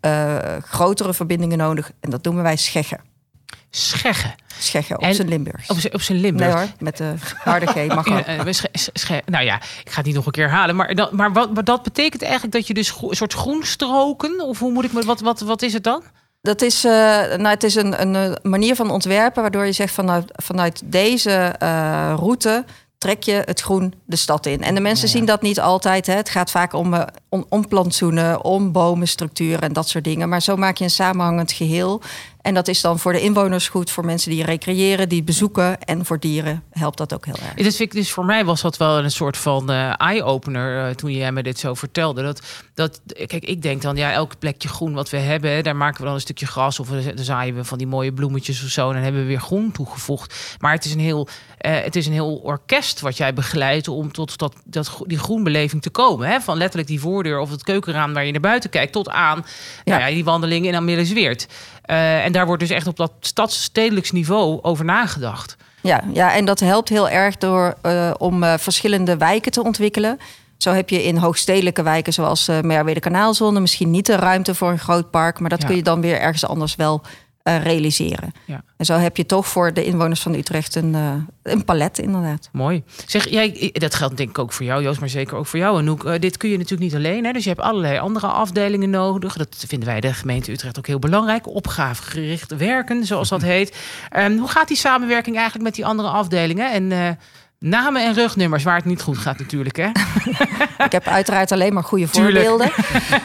uh, 0.00 0.36
grotere 0.62 1.14
verbindingen 1.14 1.58
nodig. 1.58 1.92
En 2.00 2.10
dat 2.10 2.24
noemen 2.24 2.42
wij 2.42 2.56
scheggen. 2.56 3.00
Scheggen. 3.70 4.34
Scheggen, 4.58 4.98
op 4.98 5.14
zijn 5.14 5.28
Limburgs. 5.28 5.68
Op, 5.68 6.00
zijn 6.00 6.20
Limburgs. 6.20 6.54
Nee 6.54 6.64
hoor, 6.64 6.74
met 6.78 6.96
de 6.96 7.14
harde 7.38 7.66
G 7.66 7.86
mag 7.86 8.08
ook. 8.08 8.26
nou 9.26 9.44
ja, 9.44 9.56
ik 9.56 9.90
ga 9.90 9.96
het 9.96 10.06
niet 10.06 10.14
nog 10.14 10.26
een 10.26 10.32
keer 10.32 10.50
halen. 10.50 10.76
Maar, 10.76 10.94
dat, 10.94 11.12
maar 11.12 11.32
wat, 11.32 11.54
maar 11.54 11.64
dat 11.64 11.82
betekent 11.82 12.22
eigenlijk 12.22 12.52
dat 12.52 12.66
je 12.66 12.74
dus 12.74 12.94
een 13.00 13.16
soort 13.16 13.32
groenstroken... 13.32 14.40
of 14.40 14.58
hoe 14.58 14.72
moet 14.72 14.84
ik 14.84 14.92
me... 14.92 15.04
Wat, 15.04 15.20
wat, 15.20 15.40
wat 15.40 15.62
is 15.62 15.72
het 15.72 15.84
dan? 15.84 16.02
Dat 16.42 16.62
is, 16.62 16.84
uh, 16.84 16.92
nou, 17.36 17.46
het 17.48 17.64
is 17.64 17.74
een, 17.74 18.14
een, 18.16 18.38
manier 18.42 18.74
van 18.74 18.90
ontwerpen 18.90 19.42
waardoor 19.42 19.66
je 19.66 19.72
zegt 19.72 19.94
vanuit, 19.94 20.32
vanuit 20.34 20.82
deze 20.84 21.54
uh, 21.62 22.14
route 22.16 22.64
trek 23.00 23.22
je 23.22 23.42
het 23.44 23.60
groen 23.60 23.94
de 24.04 24.16
stad 24.16 24.46
in. 24.46 24.62
En 24.62 24.74
de 24.74 24.80
mensen 24.80 25.08
zien 25.08 25.24
dat 25.24 25.42
niet 25.42 25.60
altijd. 25.60 26.06
Hè. 26.06 26.14
Het 26.14 26.28
gaat 26.28 26.50
vaak 26.50 26.72
om, 26.72 26.94
uh, 26.94 27.02
om, 27.28 27.44
om 27.48 27.68
plantsoenen, 27.68 28.44
om 28.44 28.72
bomenstructuren 28.72 29.60
en 29.60 29.72
dat 29.72 29.88
soort 29.88 30.04
dingen. 30.04 30.28
Maar 30.28 30.42
zo 30.42 30.56
maak 30.56 30.76
je 30.76 30.84
een 30.84 30.90
samenhangend 30.90 31.52
geheel. 31.52 32.02
En 32.42 32.54
dat 32.54 32.68
is 32.68 32.80
dan 32.80 32.98
voor 32.98 33.12
de 33.12 33.20
inwoners 33.20 33.68
goed, 33.68 33.90
voor 33.90 34.04
mensen 34.04 34.30
die 34.30 34.44
recreëren, 34.44 35.08
die 35.08 35.22
bezoeken. 35.22 35.82
En 35.82 36.04
voor 36.04 36.18
dieren 36.18 36.62
helpt 36.70 36.98
dat 36.98 37.14
ook 37.14 37.26
heel 37.26 37.34
erg. 37.34 37.54
Dus, 37.54 37.80
ik, 37.80 37.92
dus 37.92 38.12
voor 38.12 38.24
mij 38.24 38.44
was 38.44 38.60
dat 38.60 38.76
wel 38.76 38.98
een 38.98 39.10
soort 39.10 39.36
van 39.36 39.70
uh, 39.70 39.92
eye-opener 39.96 40.88
uh, 40.88 40.94
toen 40.94 41.12
jij 41.12 41.32
me 41.32 41.42
dit 41.42 41.58
zo 41.58 41.74
vertelde. 41.74 42.22
Dat, 42.22 42.40
dat, 42.74 43.00
kijk, 43.26 43.44
ik 43.44 43.62
denk 43.62 43.82
dan, 43.82 43.96
ja, 43.96 44.12
elk 44.12 44.38
plekje 44.38 44.68
groen 44.68 44.94
wat 44.94 45.10
we 45.10 45.16
hebben, 45.16 45.64
daar 45.64 45.76
maken 45.76 46.00
we 46.00 46.04
dan 46.04 46.14
een 46.14 46.20
stukje 46.20 46.46
gras 46.46 46.80
of 46.80 46.88
dan 46.88 47.24
zaaien 47.24 47.54
we 47.54 47.64
van 47.64 47.78
die 47.78 47.86
mooie 47.86 48.12
bloemetjes 48.12 48.64
of 48.64 48.70
zo. 48.70 48.88
En 48.88 48.94
dan 48.94 49.02
hebben 49.02 49.20
we 49.20 49.26
weer 49.26 49.40
groen 49.40 49.72
toegevoegd. 49.72 50.56
Maar 50.58 50.72
het 50.72 50.84
is 50.84 50.92
een 50.92 51.00
heel, 51.00 51.28
uh, 51.66 51.80
het 51.82 51.96
is 51.96 52.06
een 52.06 52.12
heel 52.12 52.36
orkest 52.36 53.00
wat 53.00 53.16
jij 53.16 53.34
begeleidt 53.34 53.88
om 53.88 54.12
tot 54.12 54.38
dat, 54.38 54.54
dat, 54.64 55.00
die 55.06 55.18
groenbeleving 55.18 55.82
te 55.82 55.90
komen. 55.90 56.28
Hè? 56.28 56.40
Van 56.40 56.56
letterlijk 56.56 56.88
die 56.88 57.00
voordeur 57.00 57.38
of 57.38 57.50
het 57.50 57.62
keukenraam 57.62 58.14
waar 58.14 58.24
je 58.24 58.32
naar 58.32 58.40
buiten 58.40 58.70
kijkt, 58.70 58.92
tot 58.92 59.08
aan 59.08 59.44
ja. 59.84 59.96
Nou 59.96 60.00
ja 60.00 60.14
die 60.14 60.24
wandeling 60.24 60.66
in 60.66 60.74
Amelisweert. 60.74 61.46
Uh, 61.90 62.24
en 62.24 62.32
daar 62.32 62.46
wordt 62.46 62.62
dus 62.62 62.70
echt 62.70 62.86
op 62.86 62.96
dat 62.96 63.12
stadsstedelijks 63.20 64.10
niveau 64.10 64.58
over 64.62 64.84
nagedacht. 64.84 65.56
Ja, 65.80 66.02
ja 66.12 66.34
en 66.34 66.44
dat 66.44 66.60
helpt 66.60 66.88
heel 66.88 67.08
erg 67.08 67.36
door 67.36 67.74
uh, 67.82 68.10
om 68.18 68.42
uh, 68.42 68.54
verschillende 68.58 69.16
wijken 69.16 69.52
te 69.52 69.62
ontwikkelen. 69.62 70.18
Zo 70.56 70.72
heb 70.72 70.88
je 70.88 71.04
in 71.04 71.16
hoogstedelijke 71.16 71.82
wijken 71.82 72.12
zoals 72.12 72.48
uh, 72.48 72.60
Merwede 72.60 73.00
Kanaalzone 73.00 73.60
misschien 73.60 73.90
niet 73.90 74.06
de 74.06 74.16
ruimte 74.16 74.54
voor 74.54 74.70
een 74.70 74.78
groot 74.78 75.10
park, 75.10 75.38
maar 75.40 75.50
dat 75.50 75.60
ja. 75.60 75.66
kun 75.66 75.76
je 75.76 75.82
dan 75.82 76.00
weer 76.00 76.20
ergens 76.20 76.46
anders 76.46 76.76
wel 76.76 77.02
uh, 77.50 77.64
realiseren. 77.64 78.32
Ja. 78.44 78.62
En 78.76 78.84
zo 78.84 78.94
heb 78.94 79.16
je 79.16 79.26
toch 79.26 79.48
voor 79.48 79.72
de 79.72 79.84
inwoners 79.84 80.20
van 80.20 80.34
Utrecht 80.34 80.74
een, 80.74 80.94
uh, 80.94 81.12
een 81.42 81.64
palet, 81.64 81.98
inderdaad. 81.98 82.48
Mooi. 82.52 82.82
Zeg, 83.06 83.28
jij, 83.28 83.70
dat 83.72 83.94
geldt 83.94 84.16
denk 84.16 84.28
ik 84.28 84.38
ook 84.38 84.52
voor 84.52 84.66
jou, 84.66 84.82
Joost, 84.82 85.00
maar 85.00 85.08
zeker 85.08 85.36
ook 85.36 85.46
voor 85.46 85.58
jou. 85.58 85.78
En 85.78 85.90
ook, 85.90 86.04
uh, 86.04 86.18
dit 86.18 86.36
kun 86.36 86.50
je 86.50 86.56
natuurlijk 86.56 86.92
niet 86.92 86.94
alleen. 86.94 87.24
Hè? 87.24 87.32
Dus 87.32 87.42
je 87.42 87.48
hebt 87.48 87.60
allerlei 87.60 87.98
andere 87.98 88.26
afdelingen 88.26 88.90
nodig. 88.90 89.36
Dat 89.36 89.64
vinden 89.66 89.88
wij 89.88 90.00
de 90.00 90.14
gemeente 90.14 90.52
Utrecht 90.52 90.78
ook 90.78 90.86
heel 90.86 90.98
belangrijk. 90.98 91.46
Opgavegericht 91.46 92.56
werken, 92.56 93.06
zoals 93.06 93.28
dat 93.28 93.42
heet. 93.52 93.76
Um, 94.16 94.38
hoe 94.38 94.48
gaat 94.48 94.68
die 94.68 94.76
samenwerking 94.76 95.36
eigenlijk 95.36 95.64
met 95.64 95.74
die 95.74 95.86
andere 95.86 96.08
afdelingen? 96.08 96.72
En 96.72 97.18
Namen 97.64 98.04
en 98.04 98.14
rugnummers 98.14 98.62
waar 98.64 98.76
het 98.76 98.84
niet 98.84 99.02
goed 99.02 99.18
gaat 99.18 99.38
natuurlijk, 99.38 99.76
hè? 99.76 99.88
Ik 100.86 100.92
heb 100.92 101.06
uiteraard 101.06 101.52
alleen 101.52 101.72
maar 101.72 101.84
goede 101.84 102.08
voorbeelden. 102.08 102.70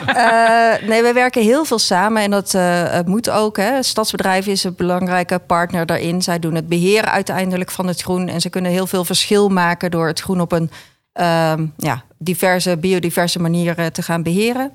uh, 0.08 0.88
nee, 0.90 1.02
we 1.02 1.10
werken 1.14 1.42
heel 1.42 1.64
veel 1.64 1.78
samen 1.78 2.22
en 2.22 2.30
dat 2.30 2.54
uh, 2.54 2.98
moet 3.04 3.30
ook. 3.30 3.56
Hè. 3.56 3.82
Stadsbedrijf 3.82 4.46
is 4.46 4.64
een 4.64 4.74
belangrijke 4.76 5.38
partner 5.38 5.86
daarin. 5.86 6.22
Zij 6.22 6.38
doen 6.38 6.54
het 6.54 6.68
beheer 6.68 7.04
uiteindelijk 7.04 7.70
van 7.70 7.86
het 7.86 8.02
groen. 8.02 8.28
En 8.28 8.40
ze 8.40 8.50
kunnen 8.50 8.70
heel 8.70 8.86
veel 8.86 9.04
verschil 9.04 9.48
maken 9.48 9.90
door 9.90 10.06
het 10.06 10.20
groen 10.20 10.40
op 10.40 10.52
een 10.52 10.70
ehm, 11.12 11.66
ja, 11.76 12.02
diverse 12.18 12.76
biodiverse 12.76 13.38
manieren 13.38 13.92
te 13.92 14.02
gaan 14.02 14.22
beheren. 14.22 14.72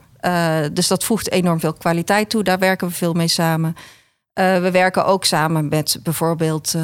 dus 0.73 0.87
dat 0.87 1.03
voegt 1.03 1.31
enorm 1.31 1.59
veel 1.59 1.73
kwaliteit 1.73 2.29
toe. 2.29 2.43
Daar 2.43 2.59
werken 2.59 2.87
we 2.87 2.93
veel 2.93 3.13
mee 3.13 3.27
samen. 3.27 3.75
We 4.61 4.69
werken 4.71 5.05
ook 5.05 5.25
samen 5.25 5.69
met 5.69 5.99
bijvoorbeeld 6.03 6.75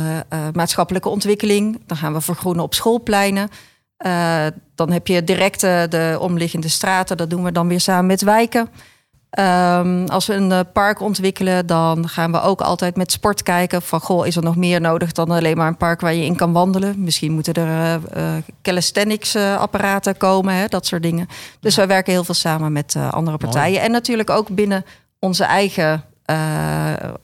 maatschappelijke 0.53 1.09
ontwikkeling. 1.09 1.81
Dan 1.85 1.97
gaan 1.97 2.13
we 2.13 2.21
vergroenen 2.21 2.63
op 2.63 2.73
schoolpleinen. 2.73 3.49
dan 4.75 4.91
heb 4.91 5.07
je 5.07 5.23
direct 5.23 5.61
de 5.61 6.17
omliggende 6.19 6.69
straten. 6.69 7.17
Dat 7.17 7.29
doen 7.29 7.43
we 7.43 7.51
dan 7.51 7.67
weer 7.67 7.79
samen 7.79 8.05
met 8.05 8.21
wijken. 8.21 8.69
Um, 9.39 10.07
als 10.07 10.25
we 10.25 10.33
een 10.33 10.71
park 10.71 11.01
ontwikkelen, 11.01 11.65
dan 11.65 12.09
gaan 12.09 12.31
we 12.31 12.41
ook 12.41 12.61
altijd 12.61 12.95
met 12.95 13.11
sport 13.11 13.43
kijken. 13.43 13.81
Van 13.81 13.99
goh, 13.99 14.27
is 14.27 14.35
er 14.35 14.43
nog 14.43 14.55
meer 14.55 14.81
nodig 14.81 15.11
dan 15.11 15.31
alleen 15.31 15.57
maar 15.57 15.67
een 15.67 15.77
park 15.77 16.01
waar 16.01 16.13
je 16.13 16.25
in 16.25 16.35
kan 16.35 16.51
wandelen? 16.51 17.03
Misschien 17.03 17.31
moeten 17.31 17.53
er 17.53 17.99
uh, 18.17 18.33
calisthenics 18.61 19.35
apparaten 19.35 20.17
komen, 20.17 20.53
hè, 20.53 20.67
dat 20.67 20.85
soort 20.85 21.03
dingen. 21.03 21.27
Dus 21.59 21.75
wij 21.75 21.87
werken 21.87 22.13
heel 22.13 22.23
veel 22.23 22.33
samen 22.33 22.71
met 22.71 22.95
andere 23.09 23.37
partijen. 23.37 23.81
En 23.81 23.91
natuurlijk 23.91 24.29
ook 24.29 24.49
binnen 24.49 24.85
onze 25.19 25.43
eigen 25.43 26.03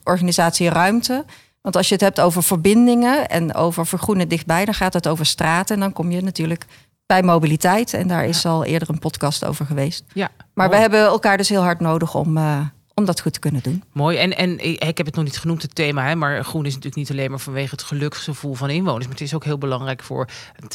organisatie 0.03 0.69
Ruimte. 0.69 1.25
Want 1.61 1.75
als 1.75 1.87
je 1.87 1.93
het 1.93 2.03
hebt 2.03 2.19
over 2.19 2.43
verbindingen 2.43 3.29
en 3.29 3.53
over 3.53 3.85
vergroenen 3.85 4.27
dichtbij, 4.27 4.65
dan 4.65 4.73
gaat 4.73 4.93
het 4.93 5.07
over 5.07 5.25
straten. 5.25 5.75
En 5.75 5.81
dan 5.81 5.93
kom 5.93 6.11
je 6.11 6.21
natuurlijk 6.21 6.65
bij 7.05 7.23
mobiliteit. 7.23 7.93
En 7.93 8.07
daar 8.07 8.25
is 8.25 8.45
al 8.45 8.65
eerder 8.65 8.89
een 8.89 8.99
podcast 8.99 9.45
over 9.45 9.65
geweest. 9.65 10.03
Ja, 10.13 10.29
maar 10.53 10.69
we 10.69 10.75
hebben 10.75 10.99
elkaar 10.99 11.37
dus 11.37 11.49
heel 11.49 11.61
hard 11.61 11.79
nodig 11.79 12.15
om, 12.15 12.37
uh, 12.37 12.59
om 12.95 13.05
dat 13.05 13.21
goed 13.21 13.33
te 13.33 13.39
kunnen 13.39 13.63
doen. 13.63 13.83
Mooi. 13.91 14.17
En, 14.17 14.37
en 14.37 14.59
ik 14.59 14.97
heb 14.97 15.05
het 15.05 15.15
nog 15.15 15.23
niet 15.23 15.37
genoemd, 15.37 15.61
het 15.61 15.75
thema. 15.75 16.07
Hè, 16.07 16.15
maar 16.15 16.43
groen 16.43 16.65
is 16.65 16.73
natuurlijk 16.73 16.95
niet 16.95 17.11
alleen 17.11 17.29
maar 17.29 17.39
vanwege 17.39 17.71
het 17.71 17.83
geluksgevoel 17.83 18.53
van 18.53 18.69
inwoners. 18.69 19.03
Maar 19.03 19.13
het 19.13 19.23
is 19.23 19.33
ook 19.33 19.43
heel 19.43 19.57
belangrijk 19.57 20.03
voor 20.03 20.27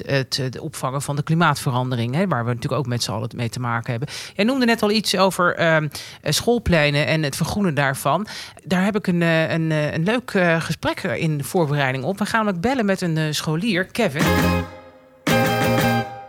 het, 0.04 0.36
het, 0.36 0.58
opvangen 0.58 1.02
van 1.02 1.16
de 1.16 1.22
klimaatverandering. 1.22 2.14
Hè, 2.14 2.26
waar 2.26 2.44
we 2.44 2.54
natuurlijk 2.54 2.80
ook 2.80 2.86
met 2.86 3.02
z'n 3.02 3.10
allen 3.10 3.30
mee 3.36 3.48
te 3.48 3.60
maken 3.60 3.90
hebben. 3.90 4.08
Jij 4.34 4.44
noemde 4.44 4.66
net 4.66 4.82
al 4.82 4.90
iets 4.90 5.16
over 5.16 5.60
uh, 5.60 5.76
schoolpleinen 6.22 7.06
en 7.06 7.22
het 7.22 7.36
vergroenen 7.36 7.74
daarvan. 7.74 8.26
Daar 8.64 8.84
heb 8.84 8.96
ik 8.96 9.06
een, 9.06 9.22
eh, 9.22 9.50
een, 9.50 9.70
een 9.70 10.04
leuk 10.04 10.30
gesprek 10.58 11.02
in 11.02 11.44
voorbereiding 11.44 12.04
op. 12.04 12.18
We 12.18 12.26
gaan 12.26 12.48
ook 12.48 12.60
bellen 12.60 12.86
met 12.86 13.00
een 13.00 13.34
scholier, 13.34 13.84
Kevin. 13.84 14.76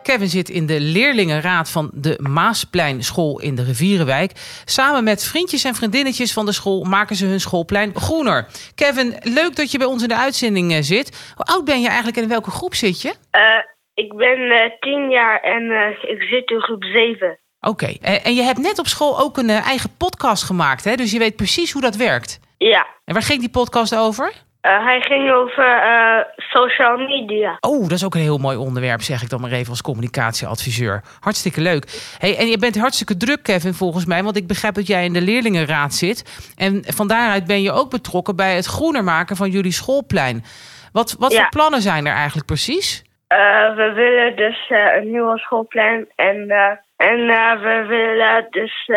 Kevin 0.09 0.27
zit 0.27 0.49
in 0.49 0.65
de 0.65 0.79
leerlingenraad 0.79 1.71
van 1.71 1.89
de 1.93 2.19
Maasplein 2.29 3.03
School 3.03 3.39
in 3.39 3.55
de 3.55 3.63
Rivierenwijk. 3.63 4.31
Samen 4.65 5.03
met 5.03 5.27
vriendjes 5.27 5.63
en 5.63 5.75
vriendinnetjes 5.75 6.33
van 6.33 6.45
de 6.45 6.51
school 6.51 6.83
maken 6.83 7.15
ze 7.15 7.25
hun 7.25 7.39
schoolplein 7.39 7.95
groener. 7.95 8.47
Kevin, 8.75 9.13
leuk 9.23 9.55
dat 9.55 9.71
je 9.71 9.77
bij 9.77 9.87
ons 9.87 10.01
in 10.01 10.07
de 10.07 10.15
uitzending 10.15 10.71
eh, 10.71 10.77
zit. 10.81 11.33
Hoe 11.35 11.45
oud 11.45 11.65
ben 11.65 11.81
je 11.81 11.87
eigenlijk 11.87 12.17
en 12.17 12.23
in 12.23 12.29
welke 12.29 12.51
groep 12.51 12.73
zit 12.73 13.01
je? 13.01 13.07
Uh, 13.07 13.41
ik 13.93 14.15
ben 14.15 14.39
uh, 14.39 14.59
tien 14.79 15.09
jaar 15.09 15.39
en 15.39 15.63
uh, 15.63 16.11
ik 16.11 16.21
zit 16.21 16.49
in 16.49 16.61
groep 16.61 16.83
zeven. 16.83 17.39
Oké, 17.59 17.93
en 18.01 18.35
je 18.35 18.41
hebt 18.41 18.59
net 18.59 18.79
op 18.79 18.87
school 18.87 19.19
ook 19.19 19.37
een 19.37 19.49
eigen 19.49 19.97
podcast 19.97 20.43
gemaakt, 20.43 20.83
hè? 20.83 20.95
dus 20.95 21.11
je 21.11 21.19
weet 21.19 21.35
precies 21.35 21.71
hoe 21.71 21.81
dat 21.81 21.95
werkt. 21.95 22.39
Ja. 22.57 22.87
En 23.05 23.13
waar 23.13 23.23
ging 23.23 23.39
die 23.39 23.49
podcast 23.49 23.95
over? 23.95 24.33
Uh, 24.61 24.85
hij 24.85 25.01
ging 25.01 25.31
over 25.31 25.83
uh, 25.83 26.23
social 26.37 26.97
media. 26.97 27.57
Oh, 27.59 27.81
dat 27.81 27.91
is 27.91 28.05
ook 28.05 28.15
een 28.15 28.21
heel 28.21 28.37
mooi 28.37 28.57
onderwerp, 28.57 29.01
zeg 29.01 29.21
ik 29.21 29.29
dan 29.29 29.41
maar 29.41 29.51
even 29.51 29.69
als 29.69 29.81
communicatieadviseur. 29.81 31.03
Hartstikke 31.19 31.61
leuk. 31.61 32.15
Hey, 32.17 32.37
en 32.37 32.47
je 32.47 32.57
bent 32.57 32.77
hartstikke 32.77 33.17
druk, 33.17 33.43
Kevin, 33.43 33.73
volgens 33.73 34.05
mij. 34.05 34.23
Want 34.23 34.37
ik 34.37 34.47
begrijp 34.47 34.73
dat 34.73 34.87
jij 34.87 35.05
in 35.05 35.13
de 35.13 35.21
leerlingenraad 35.21 35.93
zit. 35.93 36.53
En 36.57 36.83
van 36.85 37.07
daaruit 37.07 37.47
ben 37.47 37.61
je 37.61 37.71
ook 37.71 37.89
betrokken 37.89 38.35
bij 38.35 38.55
het 38.55 38.65
groener 38.65 39.03
maken 39.03 39.35
van 39.35 39.49
jullie 39.49 39.71
schoolplein. 39.71 40.43
Wat, 40.91 41.15
wat 41.19 41.35
voor 41.35 41.49
plannen 41.49 41.81
zijn 41.81 42.05
er 42.05 42.13
eigenlijk 42.13 42.47
precies? 42.47 43.03
Uh, 43.33 43.75
we 43.75 43.91
willen 43.95 44.35
dus 44.35 44.69
een 44.69 45.11
nieuwe 45.11 45.37
schoolplein. 45.37 46.07
En, 46.15 46.51
en 46.95 47.17
we 47.61 47.85
willen 47.87 48.47
dus 48.49 48.87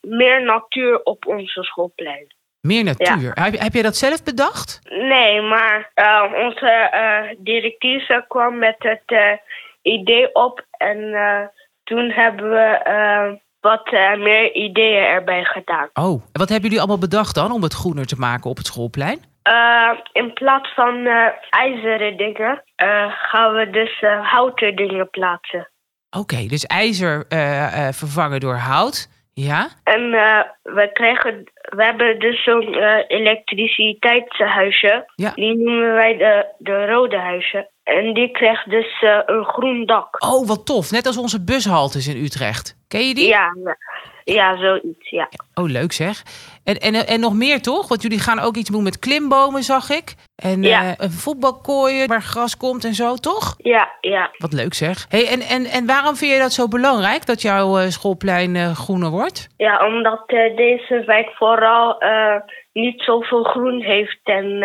meer 0.00 0.44
natuur 0.44 1.00
op 1.02 1.26
onze 1.26 1.62
schoolplein. 1.62 2.34
Meer 2.66 2.84
natuur. 2.84 3.30
Heb, 3.34 3.58
heb 3.58 3.72
je 3.72 3.82
dat 3.82 3.96
zelf 3.96 4.22
bedacht? 4.24 4.80
Nee, 4.88 5.40
maar 5.40 5.90
uh, 5.94 6.22
onze 6.44 6.90
uh, 6.94 7.36
directrice 7.38 8.24
kwam 8.28 8.58
met 8.58 8.76
het 8.78 9.02
uh, 9.06 9.32
idee 9.82 10.34
op. 10.34 10.66
En 10.70 10.98
toen 11.84 12.10
hebben 12.10 12.50
we 12.50 13.38
wat 13.60 13.90
meer 14.18 14.54
ideeën 14.54 15.04
erbij 15.04 15.44
gedaan. 15.44 15.88
Oh, 15.94 16.12
en 16.12 16.40
wat 16.40 16.48
hebben 16.48 16.62
jullie 16.62 16.78
allemaal 16.78 16.98
bedacht 16.98 17.34
dan 17.34 17.52
om 17.52 17.62
het 17.62 17.74
groener 17.74 18.06
te 18.06 18.16
maken 18.18 18.50
op 18.50 18.56
het 18.56 18.66
schoolplein? 18.66 19.34
in 20.12 20.32
plaats 20.32 20.74
van 20.74 21.06
ijzeren 21.50 22.16
dingen 22.16 22.62
gaan 23.08 23.54
we 23.54 23.70
dus 23.70 24.00
houten 24.22 24.76
dingen 24.76 25.10
plaatsen. 25.10 25.70
Oké, 26.10 26.46
dus 26.46 26.64
ijzer 26.64 27.24
vervangen 27.92 28.40
door 28.40 28.54
hout. 28.54 29.08
Ja? 29.32 29.68
En 29.84 30.10
we 30.62 30.90
krijgen, 30.92 31.50
we 31.68 31.84
hebben 31.84 32.18
dus 32.18 32.44
zo'n 32.44 32.74
uh, 32.74 32.98
elektriciteitshuisje. 33.06 35.10
Ja. 35.14 35.32
Die 35.34 35.56
noemen 35.56 35.94
wij 35.94 36.16
de, 36.16 36.54
de 36.58 36.86
rode 36.86 37.16
huisje. 37.16 37.70
En 37.86 38.14
die 38.14 38.30
krijgt 38.30 38.70
dus 38.70 39.02
uh, 39.02 39.18
een 39.26 39.44
groen 39.44 39.86
dak. 39.86 40.24
Oh, 40.24 40.46
wat 40.46 40.66
tof. 40.66 40.90
Net 40.90 41.06
als 41.06 41.18
onze 41.18 41.44
bushaltes 41.44 42.08
in 42.08 42.24
Utrecht. 42.24 42.76
Ken 42.88 43.08
je 43.08 43.14
die? 43.14 43.28
Ja, 43.28 43.52
ja 44.24 44.56
zoiets, 44.56 45.10
ja. 45.10 45.28
Oh, 45.54 45.68
leuk 45.68 45.92
zeg. 45.92 46.22
En, 46.64 46.76
en, 46.76 46.94
en 47.06 47.20
nog 47.20 47.34
meer 47.34 47.62
toch? 47.62 47.88
Want 47.88 48.02
jullie 48.02 48.18
gaan 48.18 48.38
ook 48.38 48.56
iets 48.56 48.70
doen 48.70 48.82
met 48.82 48.98
klimbomen, 48.98 49.62
zag 49.62 49.90
ik. 49.90 50.14
En 50.36 50.62
ja. 50.62 50.94
een 50.98 51.10
voetbalkooien 51.10 52.08
waar 52.08 52.22
gras 52.22 52.56
komt 52.56 52.84
en 52.84 52.94
zo, 52.94 53.14
toch? 53.14 53.54
Ja, 53.58 53.88
ja. 54.00 54.30
Wat 54.38 54.52
leuk 54.52 54.74
zeg. 54.74 55.06
Hey, 55.08 55.26
en, 55.28 55.40
en, 55.40 55.64
en 55.64 55.86
waarom 55.86 56.16
vind 56.16 56.32
je 56.32 56.38
dat 56.38 56.52
zo 56.52 56.68
belangrijk, 56.68 57.26
dat 57.26 57.42
jouw 57.42 57.90
schoolplein 57.90 58.74
groener 58.74 59.10
wordt? 59.10 59.48
Ja, 59.56 59.86
omdat 59.86 60.22
deze 60.56 61.02
wijk 61.06 61.30
vooral 61.34 62.02
niet 62.72 63.02
zoveel 63.02 63.42
groen 63.42 63.80
heeft. 63.82 64.20
En 64.24 64.58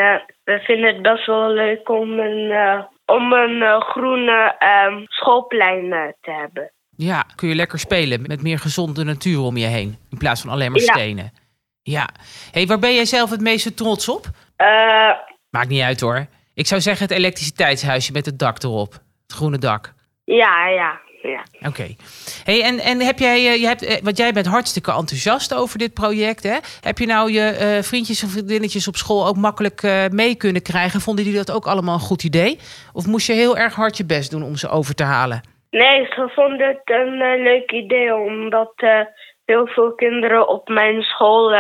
we 0.44 0.60
vinden 0.60 0.94
het 0.94 1.02
best 1.02 1.26
wel 1.26 1.50
leuk 1.50 1.90
om 1.90 2.20
een 2.20 2.52
om 3.16 3.34
een 3.34 3.62
uh, 3.62 3.82
groene 3.82 4.56
uh, 4.60 5.06
schoolplein 5.08 5.86
uh, 5.86 6.02
te 6.22 6.32
hebben. 6.32 6.72
Ja, 6.96 7.24
kun 7.36 7.48
je 7.48 7.56
lekker 7.56 7.80
spelen 7.80 8.22
met 8.22 8.44
meer 8.44 8.60
gezonde 8.60 9.04
natuur 9.04 9.40
om 9.40 9.58
je 9.58 9.66
heen. 9.66 9.98
In 10.10 10.18
plaats 10.18 10.42
van 10.42 10.50
alleen 10.50 10.72
maar 10.72 10.80
stenen. 10.80 11.32
Ja. 11.82 12.10
hey, 12.52 12.66
waar 12.68 12.80
ben 12.80 12.94
jij 12.94 13.06
zelf 13.06 13.30
het 13.30 13.42
meeste 13.42 13.74
trots 13.74 14.10
op? 14.10 14.26
Uh, 14.58 15.12
Maakt 15.50 15.70
niet 15.70 15.82
uit 15.82 16.00
hoor. 16.00 16.26
Ik 16.54 16.68
zou 16.68 16.82
zeggen 16.82 17.08
het 17.08 17.18
elektriciteitshuisje 17.18 18.12
met 18.12 18.26
het 18.26 18.40
dak 18.40 18.64
erop. 18.64 18.94
Het 18.94 19.34
groene 19.34 19.58
dak. 19.58 19.94
Ja, 20.24 20.68
ja 20.68 21.00
ja. 21.22 21.44
Oké. 21.68 21.88
Hey, 22.44 22.64
en, 22.64 22.80
en 22.80 23.00
heb 23.00 23.20
jij, 23.20 23.38
eh, 23.48 23.62
je 23.62 23.66
hebt, 23.66 23.86
eh, 23.86 24.04
want 24.04 24.18
jij 24.18 24.32
bent 24.32 24.46
hartstikke 24.46 24.92
enthousiast 24.92 25.56
over 25.56 25.78
dit 25.78 25.94
project. 25.94 26.44
Hè? 26.44 26.58
Heb 26.82 26.98
je 26.98 27.06
nou 27.06 27.32
je 27.32 27.58
uh, 27.62 27.84
vriendjes 27.84 28.22
en 28.22 28.30
vriendinnetjes 28.30 28.88
op 28.88 28.96
school 28.96 29.28
ook 29.28 29.36
makkelijk 29.36 29.84
uh, 29.84 30.06
mee 30.08 30.36
kunnen 30.36 30.62
krijgen? 30.62 31.02
Vonden 31.02 31.26
die 31.26 31.36
dat 31.36 31.52
ook 31.52 31.66
allemaal 31.66 31.94
een 31.94 32.00
goed 32.00 32.24
idee? 32.24 32.58
Of 32.94 33.08
moest 33.08 33.28
je 33.28 33.34
heel 33.34 33.58
erg 33.58 33.76
hard 33.76 33.98
je 33.98 34.06
best 34.06 34.32
doen 34.32 34.44
om 34.44 34.56
ze 34.56 34.70
over 34.70 34.96
te 34.96 35.04
halen? 35.04 35.42
Nee, 35.70 36.06
ze 36.06 36.30
vonden 36.36 36.68
het 36.68 36.82
een 36.84 37.42
leuk 37.44 37.72
idee, 37.72 38.16
omdat 38.16 38.74
heel 39.46 39.68
veel 39.68 39.94
kinderen 39.96 40.48
op 40.48 40.68
mijn 40.68 41.02
school 41.02 41.52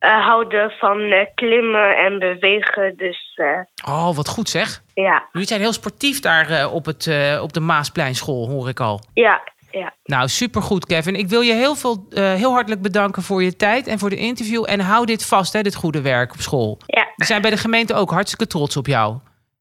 uh, 0.00 0.26
houden 0.26 0.70
van 0.70 1.00
uh, 1.00 1.24
klimmen 1.34 1.96
en 1.96 2.18
bewegen. 2.18 2.96
Dus, 2.96 3.38
uh, 3.40 3.60
oh, 3.88 4.16
wat 4.16 4.28
goed 4.28 4.48
zeg. 4.48 4.82
Ja. 4.94 5.28
Jullie 5.32 5.48
zijn 5.48 5.60
heel 5.60 5.72
sportief 5.72 6.20
daar 6.20 6.70
op, 6.70 6.84
het, 6.84 7.10
op 7.42 7.52
de 7.52 7.60
Maaspleinschool, 7.60 8.48
hoor 8.48 8.68
ik 8.68 8.80
al. 8.80 9.00
Ja, 9.14 9.40
ja. 9.70 9.92
Nou, 10.04 10.28
supergoed, 10.28 10.86
Kevin. 10.86 11.14
Ik 11.14 11.28
wil 11.28 11.40
je 11.40 11.52
heel, 11.52 11.74
veel, 11.74 12.06
heel 12.10 12.52
hartelijk 12.52 12.82
bedanken 12.82 13.22
voor 13.22 13.42
je 13.42 13.56
tijd 13.56 13.86
en 13.86 13.98
voor 13.98 14.10
de 14.10 14.16
interview. 14.16 14.64
En 14.68 14.80
hou 14.80 15.06
dit 15.06 15.26
vast, 15.26 15.52
hè, 15.52 15.62
dit 15.62 15.74
goede 15.74 16.02
werk 16.02 16.32
op 16.32 16.40
school. 16.40 16.78
Ja. 16.86 17.08
We 17.16 17.24
zijn 17.24 17.42
bij 17.42 17.50
de 17.50 17.56
gemeente 17.56 17.94
ook 17.94 18.10
hartstikke 18.10 18.46
trots 18.46 18.76
op 18.76 18.86
jou. 18.86 19.16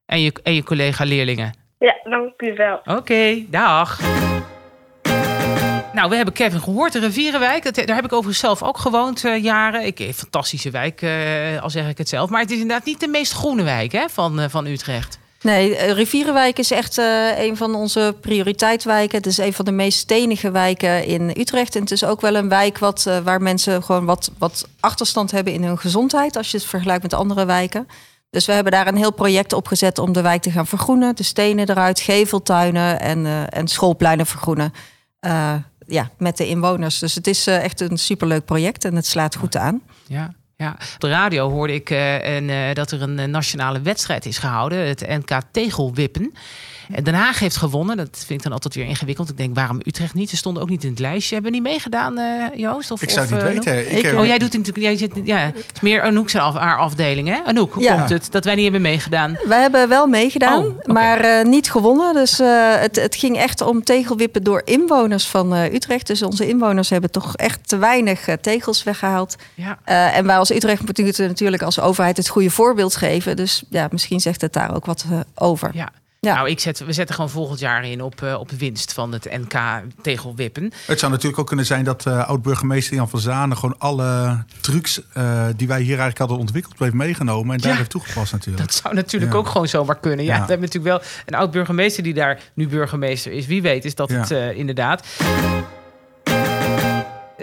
En 0.06 0.22
je, 0.22 0.34
en 0.44 0.54
je 0.54 0.64
collega-leerlingen. 0.64 1.54
Ja, 1.80 1.96
dank 2.04 2.42
u 2.42 2.54
wel. 2.54 2.80
Oké, 2.86 3.46
dag. 3.50 4.00
Nou, 5.98 6.10
we 6.10 6.16
hebben 6.16 6.34
Kevin 6.34 6.62
gehoord, 6.62 6.94
de 6.94 7.00
Rivierenwijk. 7.00 7.88
Daar 7.88 7.96
heb 7.96 8.06
ik 8.06 8.14
overigens 8.14 8.40
zelf 8.40 8.64
ook 8.64 8.78
gewoond 8.78 9.24
uh, 9.24 9.44
jaren. 9.44 9.86
Ik, 9.86 10.00
een 10.00 10.14
fantastische 10.14 10.70
wijk, 10.70 11.02
uh, 11.02 11.62
al 11.62 11.70
zeg 11.70 11.90
ik 11.90 11.98
het 11.98 12.10
zelf. 12.10 12.30
Maar 12.30 12.42
het 12.42 12.52
is 12.52 12.60
inderdaad 12.60 12.86
niet 12.86 13.00
de 13.00 13.08
meest 13.08 13.34
groene 13.34 13.64
wijk 13.64 13.92
hè, 13.92 14.06
van, 14.10 14.50
van 14.50 14.66
Utrecht. 14.66 15.20
Nee, 15.42 15.92
Rivierenwijk 15.94 16.60
is 16.60 16.72
echt 16.72 16.98
een 17.38 17.58
van 17.58 17.76
onze 17.76 18.16
prioriteitswijken. 18.22 19.18
Het 19.18 19.26
is 19.26 19.38
een 19.38 19.54
van 19.54 19.66
de 19.66 19.72
meest 19.72 20.00
stenige 20.00 20.52
wijken 20.52 21.06
in 21.06 21.34
Utrecht. 21.38 21.76
En 21.76 21.82
het 21.82 21.92
is 21.92 22.04
ook 22.04 22.22
wel 22.22 22.36
een 22.36 22.50
wijk 22.50 22.78
wat, 22.78 23.10
waar 23.24 23.42
mensen 23.42 23.84
gewoon 23.84 24.06
wat, 24.06 24.32
wat 24.38 24.68
achterstand 24.80 25.32
hebben 25.32 25.54
in 25.54 25.64
hun 25.64 25.80
gezondheid. 25.80 26.36
Als 26.38 26.52
je 26.52 26.58
het 26.58 26.66
vergelijkt 26.66 27.04
met 27.04 27.14
andere 27.14 27.46
wijken. 27.46 27.88
Dus 28.30 28.46
we 28.46 28.52
hebben 28.52 28.72
daar 28.72 28.88
een 28.88 28.96
heel 28.96 29.14
project 29.14 29.54
op 29.54 29.68
gezet 29.68 30.00
om 30.00 30.14
de 30.14 30.22
wijk 30.22 30.42
te 30.42 30.52
gaan 30.52 30.68
vergroenen. 30.68 31.16
De 31.16 31.24
stenen 31.24 31.70
eruit, 31.70 32.00
geveltuinen 32.00 33.00
en, 33.00 33.50
en 33.50 33.68
schoolpleinen 33.68 34.26
vergroenen 34.26 34.74
ja, 35.88 36.10
met 36.18 36.38
de 36.38 36.48
inwoners. 36.48 37.00
Dus 37.00 37.16
het 37.16 37.28
is 37.28 37.48
uh, 37.48 37.64
echt 37.64 37.82
een 37.82 37.98
superleuk 37.98 38.46
project 38.46 38.86
en 38.86 38.96
het 38.96 39.06
slaat 39.06 39.36
goed 39.36 39.58
aan. 39.58 39.82
Ja. 40.08 40.34
Ja, 40.56 40.72
op 40.94 41.00
de 41.00 41.10
radio 41.10 41.50
hoorde 41.50 41.74
ik 41.74 41.90
uh, 41.90 42.36
en, 42.36 42.50
uh, 42.50 42.74
dat 42.74 42.92
er 42.92 43.02
een 43.02 43.32
nationale 43.32 43.82
wedstrijd 43.82 44.26
is 44.26 44.38
gehouden, 44.38 44.88
het 44.88 45.08
NK 45.08 45.42
Tegelwippen. 45.52 46.34
En 46.92 47.04
Den 47.04 47.14
Haag 47.14 47.40
heeft 47.40 47.58
gewonnen. 47.58 47.98
Dat 47.98 48.10
vind 48.14 48.30
ik 48.40 48.44
dan 48.44 48.52
altijd 48.52 48.76
weer 48.76 48.86
ingewikkeld. 48.86 49.30
Ik 49.30 49.38
denk, 49.38 49.56
waarom 49.56 49.80
Utrecht 49.86 50.14
niet? 50.14 50.30
Ze 50.30 50.36
stonden 50.38 50.64
ook 50.64 50.70
niet 50.70 50.84
in 50.84 50.90
het 50.90 51.00
lijstje. 51.00 51.34
Hebben 51.34 51.52
die 51.52 51.62
meegedaan, 51.62 52.20
uh, 52.20 52.44
Joost? 52.56 52.92
Of, 52.92 53.02
ik 53.02 53.10
zou 53.10 53.26
of, 53.26 53.32
het 53.42 53.54
niet 53.54 53.68
uh, 53.68 53.74
weten. 53.74 53.98
Ik, 53.98 54.20
oh, 54.20 54.26
jij 54.26 54.38
doet 54.38 54.54
natuurlijk. 54.54 54.78
Jij 54.86 54.98
zit, 54.98 55.12
ja, 55.24 55.38
het 55.38 55.56
is 55.74 55.82
meer 55.82 56.02
Anouk 56.02 56.30
zijn 56.30 56.44
af, 56.44 56.56
haar 56.56 56.78
afdeling, 56.78 57.28
hè? 57.28 57.38
Anouk, 57.46 57.74
hoe 57.74 57.84
Ja. 57.84 57.96
komt 57.98 58.10
het 58.10 58.28
dat 58.32 58.46
wij 58.46 58.54
niet 58.56 58.64
hebben 58.64 58.82
meegedaan? 58.82 59.38
Wij 59.48 59.62
hebben 59.62 59.90
wel 59.90 60.08
meegedaan, 60.08 60.66
Oh, 60.66 60.86
maar 60.86 61.20
eh, 61.20 61.46
niet 61.46 61.72
gewonnen. 61.72 62.14
Dus 62.14 62.40
eh, 62.40 62.76
het, 62.80 62.96
het 62.96 63.16
ging 63.16 63.38
echt 63.38 63.62
om 63.62 63.84
tegelwippen 63.84 64.44
door 64.44 64.62
inwoners 64.66 65.28
van 65.28 65.54
eh, 65.56 65.74
Utrecht. 65.74 66.08
Dus 66.08 66.22
onze 66.22 66.48
inwoners 66.48 66.90
hebben 66.90 67.12
toch 67.12 67.36
echt 67.36 67.68
te 67.68 67.78
weinig 67.78 68.28
eh, 68.28 68.36
tegels 68.42 68.84
weggehaald. 68.84 69.36
Ja. 69.54 69.78
Eh, 69.84 70.18
en 70.18 70.26
wij 70.26 70.38
als 70.38 70.52
Utrecht 70.52 70.86
moeten 70.86 71.28
natuurlijk 71.28 71.62
als 71.62 71.80
overheid 71.80 72.18
het 72.18 72.28
goede 72.28 72.50
voorbeeld 72.50 72.96
geven. 72.96 73.36
Dus 73.36 73.64
ja, 73.70 73.88
misschien 73.92 74.20
zegt 74.20 74.42
het 74.42 74.54
daar 74.54 74.76
ook 74.76 74.86
wat 74.86 75.06
eh, 75.12 75.20
over. 75.36 75.70
Ja. 75.74 75.90
Ja. 76.28 76.36
Nou, 76.36 76.50
ik 76.50 76.60
zet, 76.60 76.80
we 76.80 76.94
zetten 76.94 77.16
gewoon 77.16 77.30
volgend 77.30 77.60
jaar 77.60 77.86
in 77.86 78.02
op, 78.02 78.22
eh, 78.22 78.40
op 78.40 78.50
de 78.50 78.58
winst 78.58 78.94
van 78.94 79.12
het 79.12 79.28
NK 79.32 79.60
tegelwippen. 80.02 80.72
Het 80.86 81.00
zou 81.00 81.12
natuurlijk 81.12 81.40
ook 81.40 81.48
kunnen 81.48 81.66
zijn 81.66 81.84
dat 81.84 82.06
eh, 82.06 82.28
oud-burgemeester 82.28 82.96
Jan 82.96 83.10
van 83.10 83.20
Zanen... 83.20 83.58
gewoon 83.58 83.76
alle 83.78 84.44
trucs 84.62 85.02
eh, 85.14 85.46
die 85.56 85.68
wij 85.68 85.78
hier 85.80 85.88
eigenlijk 85.88 86.18
hadden 86.18 86.38
ontwikkeld... 86.38 86.80
heeft 86.80 86.94
meegenomen 86.94 87.56
en 87.56 87.62
daar 87.62 87.72
Ja. 87.72 87.78
heeft 87.78 87.90
toegepast 87.90 88.32
natuurlijk. 88.32 88.66
Dat 88.66 88.74
zou 88.76 88.94
natuurlijk 88.96 89.32
Ja. 89.32 89.38
ook 89.38 89.48
gewoon 89.48 89.68
zomaar 89.68 90.00
kunnen. 90.00 90.26
Ja, 90.26 90.34
Ja. 90.36 90.42
we 90.42 90.48
hebben 90.50 90.70
natuurlijk 90.70 91.02
wel 91.04 91.10
een 91.26 91.36
oud 91.36 91.52
burgemeester 91.52 92.04
die 92.04 92.14
daar 92.14 92.40
nu 92.54 92.68
burgemeester 92.68 93.32
is. 93.32 93.46
Wie 93.46 93.62
weet 93.62 93.86
is 93.86 93.96
dat 93.96 94.10
Ja. 94.10 94.20
het 94.20 94.32
eh, 94.32 94.58
inderdaad. 94.58 95.06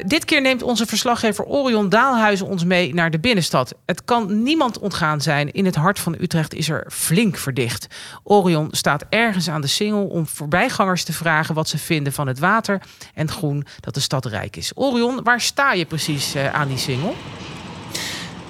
Dit 0.03 0.25
keer 0.25 0.41
neemt 0.41 0.63
onze 0.63 0.87
verslaggever 0.87 1.45
Orion 1.45 1.89
Daalhuizen 1.89 2.47
ons 2.47 2.65
mee 2.65 2.95
naar 2.95 3.11
de 3.11 3.19
binnenstad. 3.19 3.75
Het 3.87 4.05
kan 4.05 4.43
niemand 4.43 4.79
ontgaan 4.79 5.21
zijn. 5.21 5.53
In 5.53 5.65
het 5.65 5.75
hart 5.75 5.99
van 5.99 6.17
Utrecht 6.21 6.55
is 6.55 6.69
er 6.69 6.87
flink 6.93 7.37
verdicht. 7.37 7.87
Orion 8.23 8.69
staat 8.71 9.05
ergens 9.09 9.49
aan 9.49 9.61
de 9.61 9.67
singel 9.67 10.07
om 10.07 10.27
voorbijgangers 10.27 11.05
te 11.05 11.13
vragen 11.13 11.55
wat 11.55 11.69
ze 11.69 11.79
vinden 11.79 12.13
van 12.13 12.27
het 12.27 12.39
water 12.39 12.83
en 13.15 13.31
groen 13.31 13.67
dat 13.81 13.95
de 13.95 14.01
stad 14.01 14.25
rijk 14.25 14.57
is. 14.57 14.73
Orion, 14.75 15.23
waar 15.23 15.41
sta 15.41 15.73
je 15.73 15.85
precies 15.85 16.35
eh, 16.35 16.55
aan 16.55 16.69
die 16.69 16.79
singel? 16.79 17.15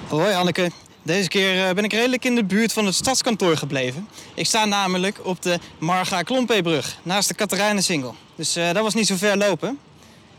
Hoi 0.07 0.33
Anneke. 0.33 0.71
Deze 1.01 1.27
keer 1.29 1.67
eh, 1.67 1.73
ben 1.73 1.83
ik 1.83 1.93
redelijk 1.93 2.25
in 2.25 2.35
de 2.35 2.43
buurt 2.43 2.73
van 2.73 2.85
het 2.85 2.95
stadskantoor 2.95 3.57
gebleven. 3.57 4.07
Ik 4.33 4.45
sta 4.45 4.65
namelijk 4.65 5.19
op 5.23 5.41
de 5.41 5.59
Marga 5.77 6.21
Klompeebrug, 6.21 6.97
naast 7.03 7.27
de 7.27 7.33
Katerijnensingel. 7.33 8.15
Dus 8.35 8.55
eh, 8.55 8.73
dat 8.73 8.83
was 8.83 8.93
niet 8.93 9.07
zo 9.07 9.15
ver 9.15 9.37
lopen. 9.37 9.79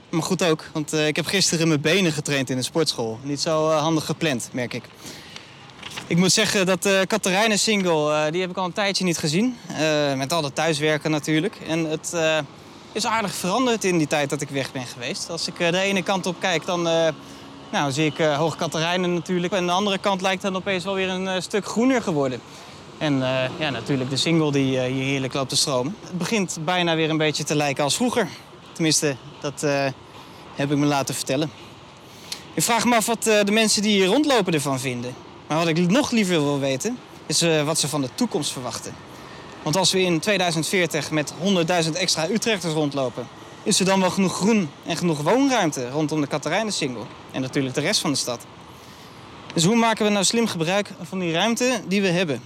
Maar 0.08 0.22
goed 0.22 0.44
ook, 0.44 0.64
want 0.72 0.92
eh, 0.92 1.06
ik 1.06 1.16
heb 1.16 1.26
gisteren 1.26 1.68
mijn 1.68 1.80
benen 1.80 2.12
getraind 2.12 2.50
in 2.50 2.56
de 2.56 2.62
sportschool. 2.62 3.18
Niet 3.22 3.40
zo 3.40 3.70
eh, 3.70 3.78
handig 3.78 4.04
gepland, 4.04 4.48
merk 4.52 4.74
ik. 4.74 4.84
Ik 6.06 6.16
moet 6.16 6.32
zeggen 6.32 6.66
dat 6.66 6.82
de 6.82 7.04
eh 7.08 8.30
die 8.30 8.40
heb 8.40 8.50
ik 8.50 8.56
al 8.56 8.64
een 8.64 8.72
tijdje 8.72 9.04
niet 9.04 9.18
gezien. 9.18 9.56
Met 10.16 10.32
al 10.32 10.42
dat 10.42 10.54
thuiswerken 10.54 11.10
natuurlijk. 11.10 11.56
En 11.68 11.84
het 11.84 12.16
is 12.92 13.06
aardig 13.06 13.34
veranderd 13.34 13.84
in 13.84 13.98
die 13.98 14.06
tijd 14.06 14.30
dat 14.30 14.40
ik 14.40 14.48
weg 14.48 14.72
ben 14.72 14.86
geweest. 14.86 15.30
Als 15.30 15.46
ik 15.46 15.58
de 15.58 15.78
ene 15.78 16.02
kant 16.02 16.26
op 16.26 16.36
kijk, 16.40 16.66
dan... 16.66 16.82
nou, 17.70 17.92
zie 17.92 18.06
ik 18.06 18.18
uh, 18.18 18.36
Hoge 18.36 18.56
Katerijnen 18.56 19.14
natuurlijk. 19.14 19.52
En 19.52 19.66
de 19.66 19.72
andere 19.72 19.98
kant 19.98 20.20
lijkt 20.20 20.42
dan 20.42 20.56
opeens 20.56 20.84
wel 20.84 20.94
weer 20.94 21.08
een 21.08 21.42
stuk 21.42 21.66
groener 21.66 22.02
geworden. 22.02 22.40
En 22.98 23.18
ja, 23.58 23.70
natuurlijk 23.70 24.10
de 24.10 24.16
single 24.16 24.52
die 24.52 24.80
eh, 24.80 24.92
hier 24.92 25.04
heerlijk 25.04 25.32
loopt 25.32 25.48
te 25.48 25.56
stromen. 25.56 25.96
Het 26.00 26.18
begint 26.18 26.58
bijna 26.64 26.94
weer 26.94 27.10
een 27.10 27.16
beetje 27.16 27.44
te 27.44 27.56
lijken 27.56 27.84
als 27.84 27.96
vroeger. 27.96 28.28
Tenminste, 28.76 29.16
dat 29.40 29.62
eh, 29.62 29.86
heb 30.54 30.70
ik 30.70 30.76
me 30.76 30.86
laten 30.86 31.14
vertellen. 31.14 31.50
Ik 32.54 32.62
vraag 32.62 32.84
me 32.84 32.96
af 32.96 33.06
wat 33.06 33.26
eh, 33.26 33.44
de 33.44 33.52
mensen 33.52 33.82
die 33.82 33.96
hier 33.96 34.06
rondlopen 34.06 34.52
ervan 34.52 34.80
vinden. 34.80 35.14
Maar 35.46 35.58
wat 35.58 35.66
ik 35.66 35.90
nog 35.90 36.10
liever 36.10 36.34
wil 36.34 36.58
weten, 36.58 36.98
is 37.26 37.42
eh, 37.42 37.62
wat 37.62 37.78
ze 37.78 37.88
van 37.88 38.00
de 38.00 38.08
toekomst 38.14 38.52
verwachten. 38.52 38.94
Want 39.62 39.76
als 39.76 39.92
we 39.92 40.00
in 40.00 40.20
2040 40.20 41.10
met 41.10 41.34
100.000 41.84 41.92
extra 41.92 42.28
Utrechters 42.28 42.72
rondlopen... 42.72 43.28
is 43.62 43.80
er 43.80 43.86
dan 43.86 44.00
wel 44.00 44.10
genoeg 44.10 44.34
groen 44.36 44.70
en 44.86 44.96
genoeg 44.96 45.20
woonruimte 45.20 45.90
rondom 45.90 46.20
de 46.20 46.26
Katerijnensingel. 46.26 47.06
En 47.32 47.40
natuurlijk 47.40 47.74
de 47.74 47.80
rest 47.80 48.00
van 48.00 48.10
de 48.10 48.18
stad. 48.18 48.46
Dus 49.54 49.64
hoe 49.64 49.76
maken 49.76 50.04
we 50.04 50.10
nou 50.10 50.24
slim 50.24 50.46
gebruik 50.46 50.90
van 51.02 51.18
die 51.18 51.32
ruimte 51.32 51.80
die 51.86 52.02
we 52.02 52.08
hebben? 52.08 52.42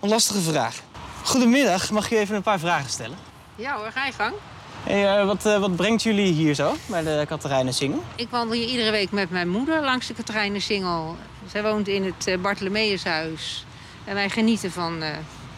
Een 0.00 0.08
lastige 0.08 0.40
vraag. 0.40 0.82
Goedemiddag, 1.24 1.90
mag 1.90 2.04
ik 2.04 2.10
u 2.10 2.16
even 2.16 2.36
een 2.36 2.42
paar 2.42 2.58
vragen 2.58 2.90
stellen? 2.90 3.18
Ja 3.56 3.76
hoor, 3.76 3.90
ga 3.92 4.06
je 4.06 4.12
gang. 4.12 4.34
Hey, 4.82 5.18
eh, 5.18 5.26
wat, 5.26 5.46
eh, 5.46 5.58
wat 5.58 5.76
brengt 5.76 6.02
jullie 6.02 6.32
hier 6.32 6.54
zo 6.54 6.74
bij 6.86 7.02
de 7.02 7.24
Katerijnensingel? 7.28 8.02
Ik 8.16 8.28
wandel 8.30 8.56
hier 8.56 8.68
iedere 8.68 8.90
week 8.90 9.10
met 9.10 9.30
mijn 9.30 9.48
moeder 9.48 9.82
langs 9.82 10.06
de 10.06 10.14
Katrijnensingel. 10.14 11.16
Zij 11.50 11.62
woont 11.62 11.88
in 11.88 12.04
het 12.04 12.26
uh, 12.28 12.38
Bartholomeushuis. 12.38 13.64
En 14.04 14.14
wij 14.14 14.28
genieten 14.28 14.72
van, 14.72 15.02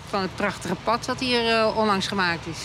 van 0.09 0.21
het 0.21 0.35
prachtige 0.35 0.77
pad 0.85 1.05
dat 1.05 1.21
hier 1.21 1.75
onlangs 1.77 2.07
gemaakt 2.07 2.47
is. 2.47 2.59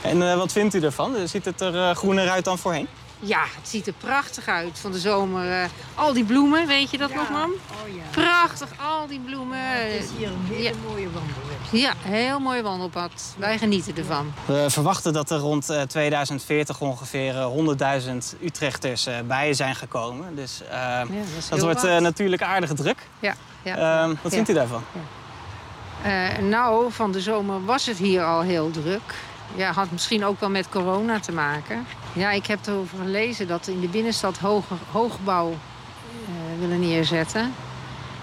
En 0.00 0.36
wat 0.36 0.52
vindt 0.52 0.74
u 0.74 0.80
ervan? 0.80 1.28
Ziet 1.28 1.44
het 1.44 1.60
er 1.60 1.94
groener 1.94 2.28
uit 2.28 2.44
dan 2.44 2.58
voorheen? 2.58 2.88
Ja, 3.24 3.44
het 3.56 3.68
ziet 3.68 3.86
er 3.86 3.92
prachtig 3.92 4.48
uit 4.48 4.78
van 4.78 4.92
de 4.92 4.98
zomer. 4.98 5.62
Uh, 5.62 5.64
al 5.94 6.12
die 6.12 6.24
bloemen, 6.24 6.66
weet 6.66 6.90
je 6.90 6.98
dat 6.98 7.10
ja. 7.10 7.16
nog, 7.16 7.30
mam? 7.30 7.50
Oh, 7.50 7.94
ja. 7.94 8.02
Prachtig, 8.10 8.68
al 8.80 9.06
die 9.06 9.20
bloemen. 9.20 9.58
Het 9.58 10.02
is 10.02 10.10
hier 10.16 10.28
een 10.28 10.46
hele 10.46 10.62
ja. 10.62 10.74
mooie 10.88 11.10
wandelweg. 11.10 11.56
Ja, 11.70 11.92
heel 11.98 12.38
mooi 12.38 12.62
wandelpad. 12.62 13.34
Wij 13.38 13.58
genieten 13.58 13.96
ervan. 13.96 14.32
We 14.44 14.66
verwachten 14.68 15.12
dat 15.12 15.30
er 15.30 15.38
rond 15.38 15.70
uh, 15.70 15.82
2040 15.82 16.80
ongeveer 16.80 17.34
100.000 18.34 18.40
Utrechters 18.42 19.08
uh, 19.08 19.14
bij 19.26 19.54
zijn 19.54 19.74
gekomen. 19.74 20.34
Dus 20.34 20.62
ja, 20.70 21.04
dat, 21.04 21.14
dat 21.50 21.60
wordt 21.60 21.84
uh, 21.84 21.98
natuurlijk 21.98 22.42
aardig 22.42 22.72
druk. 22.72 23.06
Ja, 23.20 23.34
ja. 23.62 24.02
Ehm, 24.02 24.14
wat 24.22 24.32
vindt 24.32 24.48
u 24.48 24.52
daarvan? 24.52 24.82
Uh, 26.06 26.38
nou, 26.38 26.92
van 26.92 27.12
de 27.12 27.20
zomer 27.20 27.64
was 27.64 27.86
het 27.86 27.98
hier 27.98 28.24
al 28.24 28.40
heel 28.40 28.70
druk. 28.70 29.14
Ja, 29.56 29.72
had 29.72 29.90
misschien 29.90 30.24
ook 30.24 30.40
wel 30.40 30.50
met 30.50 30.68
corona 30.68 31.20
te 31.20 31.32
maken. 31.32 31.86
Ja, 32.12 32.30
ik 32.30 32.46
heb 32.46 32.66
erover 32.66 32.98
gelezen 32.98 33.48
dat 33.48 33.66
in 33.66 33.80
de 33.80 33.88
binnenstad 33.88 34.38
hoge, 34.38 34.74
hoogbouw 34.90 35.50
uh, 35.50 36.60
willen 36.60 36.80
neerzetten. 36.80 37.54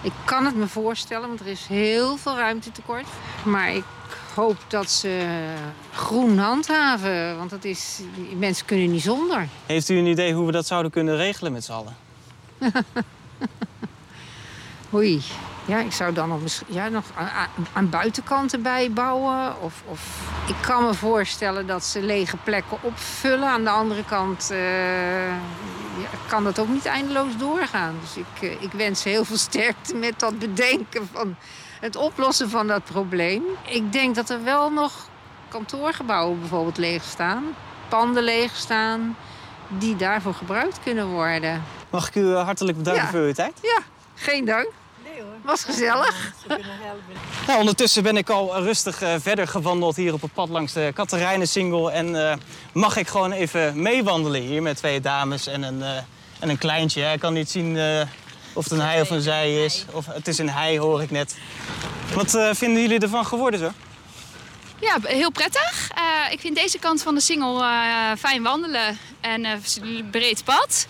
Ik 0.02 0.12
kan 0.26 0.46
het 0.46 0.56
me 0.56 0.68
voorstellen, 0.68 1.28
want 1.28 1.40
er 1.40 1.48
is 1.48 1.66
heel 1.68 2.18
veel 2.18 2.36
ruimtetekort. 2.36 3.08
Maar 3.44 3.76
ik 3.76 3.84
hoop 4.36 4.58
dat 4.68 4.92
ze 4.92 5.44
groen 5.94 6.38
handhaven, 6.38 7.38
want 7.38 7.50
dat 7.50 7.64
is, 7.64 8.00
mensen 8.38 8.66
kunnen 8.66 8.92
niet 8.92 9.02
zonder. 9.02 9.48
Heeft 9.66 9.90
u 9.90 9.98
een 9.98 10.06
idee 10.06 10.34
hoe 10.34 10.46
we 10.46 10.52
dat 10.52 10.68
zouden 10.68 10.92
kunnen 10.92 11.16
regelen 11.16 11.52
met 11.52 11.64
z'n 11.64 11.72
allen? 11.72 11.96
Oei. 14.94 15.22
Ja, 15.70 15.80
ik 15.80 15.92
zou 15.92 16.14
dan 16.14 16.30
nog, 16.30 16.42
ja, 16.68 16.88
nog 16.88 17.04
aan, 17.16 17.48
aan 17.74 17.90
buitenkanten 17.90 18.62
bijbouwen. 18.62 19.62
Of, 19.62 19.84
of 19.86 20.02
ik 20.48 20.56
kan 20.62 20.84
me 20.84 20.94
voorstellen 20.94 21.68
dat 21.68 21.86
ze 21.86 22.02
lege 22.02 22.38
plekken 22.38 22.78
opvullen. 22.82 23.48
Aan 23.48 23.64
de 23.64 23.70
andere 23.70 24.06
kant 24.06 24.50
uh, 24.52 25.28
ja, 25.98 26.10
kan 26.28 26.44
dat 26.44 26.60
ook 26.60 26.68
niet 26.68 26.86
eindeloos 26.86 27.38
doorgaan. 27.38 27.96
Dus 28.02 28.18
ik, 28.18 28.42
uh, 28.42 28.62
ik 28.62 28.72
wens 28.72 29.04
heel 29.04 29.26
veel 29.26 29.38
sterkte 29.38 29.96
met 29.96 30.20
dat 30.20 30.40
bedenken 30.40 31.10
van 31.14 31.36
het 31.80 31.96
oplossen 31.96 32.50
van 32.50 32.68
dat 32.68 32.84
probleem. 32.84 33.44
Ik 33.68 33.92
denk 33.92 34.16
dat 34.16 34.30
er 34.30 34.44
wel 34.44 34.72
nog 34.72 34.94
kantoorgebouwen 35.50 36.40
bijvoorbeeld 36.40 36.78
leeg 36.78 37.04
staan. 37.04 37.44
Panden 37.88 38.24
leeg 38.24 38.56
staan 38.56 39.16
die 39.68 39.96
daarvoor 39.96 40.34
gebruikt 40.34 40.80
kunnen 40.84 41.08
worden. 41.08 41.64
Mag 41.90 42.08
ik 42.08 42.16
u 42.16 42.34
hartelijk 42.34 42.78
bedanken 42.78 43.04
ja. 43.04 43.10
voor 43.10 43.20
uw 43.20 43.34
tijd? 43.34 43.60
Ja, 43.62 43.80
geen 44.16 44.46
dank. 44.46 44.79
Was 45.44 45.64
gezellig. 45.64 46.34
Nou, 47.48 47.60
ondertussen 47.60 48.04
ben 48.04 48.18
ik 48.18 48.30
al 48.30 48.62
rustig 48.62 49.04
uh, 49.04 49.14
verder 49.20 49.48
gewandeld 49.48 49.96
hier 49.96 50.14
op 50.14 50.22
het 50.22 50.34
pad 50.34 50.50
langs 50.50 50.74
de 50.74 50.92
Katerijnensingel. 50.94 51.92
En 51.92 52.08
uh, 52.08 52.34
mag 52.74 52.98
ik 52.98 53.08
gewoon 53.08 53.32
even 53.32 53.82
meewandelen 53.82 54.42
hier 54.42 54.62
met 54.62 54.78
twee 54.78 55.02
dames 55.02 55.48
en 55.48 55.64
een, 55.64 55.80
uh, 55.80 55.98
en 56.40 56.50
een 56.50 56.58
kleintje. 56.58 57.12
Ik 57.12 57.20
kan 57.20 57.34
niet 57.34 57.50
zien 57.50 57.78
of 58.54 58.64
het 58.64 58.74
een 58.74 58.80
hij 58.80 59.02
of 59.02 59.10
een 59.10 59.22
zij 59.22 59.66
is. 59.66 59.86
Of 59.92 60.06
het 60.06 60.28
is 60.28 60.38
een 60.38 60.50
hij, 60.50 60.78
hoor 60.78 61.02
ik 61.02 61.12
net. 61.12 61.38
Wat 62.14 62.30
vinden 62.58 62.82
jullie 62.82 63.00
ervan 63.00 63.26
geworden 63.26 63.60
zo? 63.60 63.72
Ja, 64.80 64.98
heel 65.04 65.32
prettig. 65.32 65.92
ik 66.32 66.40
vind 66.40 66.56
deze 66.56 66.80
kant 66.80 67.02
van 67.02 67.16
de 67.16 67.22
singel 67.22 67.64
fijn 68.18 68.44
wandelen 68.44 68.98
en 69.22 69.62
breed 70.12 70.44
pad. 70.44 70.88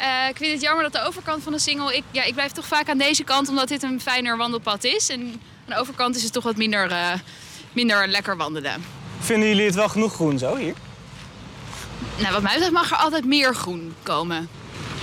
Uh, 0.00 0.28
ik 0.28 0.36
vind 0.36 0.52
het 0.52 0.60
jammer 0.60 0.82
dat 0.82 0.92
de 0.92 1.06
overkant 1.06 1.42
van 1.42 1.52
de 1.52 1.58
single... 1.58 1.96
Ik, 1.96 2.02
ja, 2.10 2.22
ik 2.22 2.34
blijf 2.34 2.52
toch 2.52 2.66
vaak 2.66 2.88
aan 2.88 2.98
deze 2.98 3.24
kant, 3.24 3.48
omdat 3.48 3.68
dit 3.68 3.82
een 3.82 4.00
fijner 4.00 4.36
wandelpad 4.36 4.84
is. 4.84 5.08
En 5.08 5.20
aan 5.20 5.40
de 5.74 5.76
overkant 5.76 6.16
is 6.16 6.22
het 6.22 6.32
toch 6.32 6.44
wat 6.44 6.56
minder, 6.56 6.90
uh, 6.90 7.12
minder 7.72 8.08
lekker 8.08 8.36
wandelen. 8.36 8.84
Vinden 9.20 9.48
jullie 9.48 9.66
het 9.66 9.74
wel 9.74 9.88
genoeg 9.88 10.14
groen 10.14 10.38
zo 10.38 10.56
hier? 10.56 10.74
Nou, 12.16 12.32
wat 12.32 12.42
mij 12.42 12.52
betreft 12.52 12.72
mag 12.72 12.90
er 12.90 12.96
altijd 12.96 13.24
meer 13.24 13.54
groen 13.54 13.94
komen. 14.02 14.48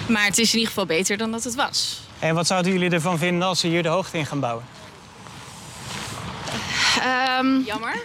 Maar 0.08 0.26
het 0.26 0.38
is 0.38 0.48
in 0.48 0.54
ieder 0.54 0.68
geval 0.68 0.86
beter 0.86 1.18
dan 1.18 1.32
dat 1.32 1.44
het 1.44 1.56
was. 1.56 2.00
En 2.20 2.36
wat 2.36 2.48
zouden 2.48 2.72
jullie 2.72 2.90
ervan 2.90 3.18
vinden 3.18 3.48
als 3.48 3.60
ze 3.60 3.68
hier 3.68 3.84
de 3.84 3.90
hoogte 3.90 4.18
in 4.18 4.26
gaan 4.26 4.40
bouwen? 4.40 4.66
Um, 7.40 7.64
jammer. 7.66 8.02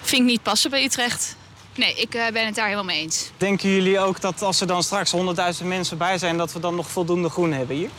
Vind 0.00 0.22
ik 0.22 0.26
niet 0.26 0.42
passen 0.42 0.70
bij 0.70 0.84
Utrecht. 0.84 1.36
Nee, 1.80 1.94
ik 1.94 2.14
uh, 2.14 2.28
ben 2.32 2.46
het 2.46 2.54
daar 2.54 2.64
helemaal 2.64 2.84
mee 2.84 3.00
eens. 3.00 3.30
Denken 3.36 3.70
jullie 3.70 3.98
ook 3.98 4.20
dat 4.20 4.42
als 4.42 4.60
er 4.60 4.66
dan 4.66 4.82
straks 4.82 5.14
100.000 5.60 5.66
mensen 5.66 5.98
bij 5.98 6.18
zijn... 6.18 6.36
dat 6.36 6.52
we 6.52 6.60
dan 6.60 6.74
nog 6.74 6.90
voldoende 6.90 7.28
groen 7.28 7.52
hebben 7.52 7.76
hier? 7.76 7.90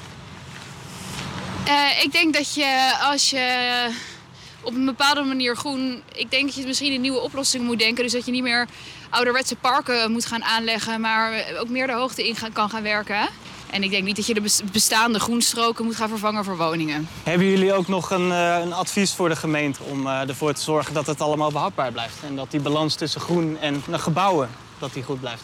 Uh, 1.68 2.04
ik 2.04 2.12
denk 2.12 2.34
dat 2.34 2.54
je 2.54 2.98
als 3.02 3.30
je 3.30 3.46
op 4.62 4.74
een 4.74 4.86
bepaalde 4.86 5.22
manier 5.22 5.56
groen. 5.56 6.02
Ik 6.14 6.32
denk 6.32 6.46
dat 6.46 6.56
je 6.56 6.66
misschien 6.66 6.94
een 6.94 7.02
nieuwe 7.02 7.20
oplossing 7.20 7.64
moet 7.64 7.80
denken. 7.80 8.04
Dus 8.04 8.14
dat 8.14 8.26
je 8.26 8.32
niet 8.32 8.44
meer 8.44 8.68
ouderwetse 9.10 9.56
parken 9.56 10.12
moet 10.12 10.26
gaan 10.26 10.44
aanleggen, 10.44 11.02
maar 11.02 11.44
ook 11.60 11.70
meer 11.70 11.88
de 11.88 11.94
hoogte 11.94 12.28
in 12.28 12.36
kan 12.54 12.70
gaan 12.70 12.84
werken. 12.84 13.30
En 13.72 13.84
ik 13.84 13.90
denk 13.90 14.04
niet 14.04 14.16
dat 14.16 14.26
je 14.26 14.34
de 14.34 14.50
bestaande 14.72 15.20
groenstroken 15.20 15.86
moet 15.86 15.96
gaan 15.96 16.10
vervangen 16.10 16.44
voor 16.44 16.58
woningen. 16.58 17.08
Hebben 17.24 17.48
jullie 17.48 17.74
ook 17.74 17.88
nog 17.88 18.12
een, 18.12 18.32
eh, 18.32 18.58
een 18.62 18.74
advies 18.74 19.14
voor 19.14 19.30
de 19.30 19.36
gemeente 19.36 19.84
om 19.84 20.08
uh, 20.08 20.30
ervoor 20.30 20.54
te 20.54 20.62
zorgen 20.62 20.94
dat 20.94 21.08
het 21.08 21.22
allemaal 21.22 21.52
behapbaar 21.52 21.92
blijft? 21.92 22.16
En 22.28 22.36
dat 22.36 22.52
die 22.52 22.60
balans 22.60 22.96
tussen 22.96 23.22
groen 23.22 23.58
en 23.60 23.84
de 23.88 24.00
gebouwen, 24.00 24.50
dat 24.80 24.94
die 24.94 25.04
goed 25.04 25.20
blijft? 25.20 25.44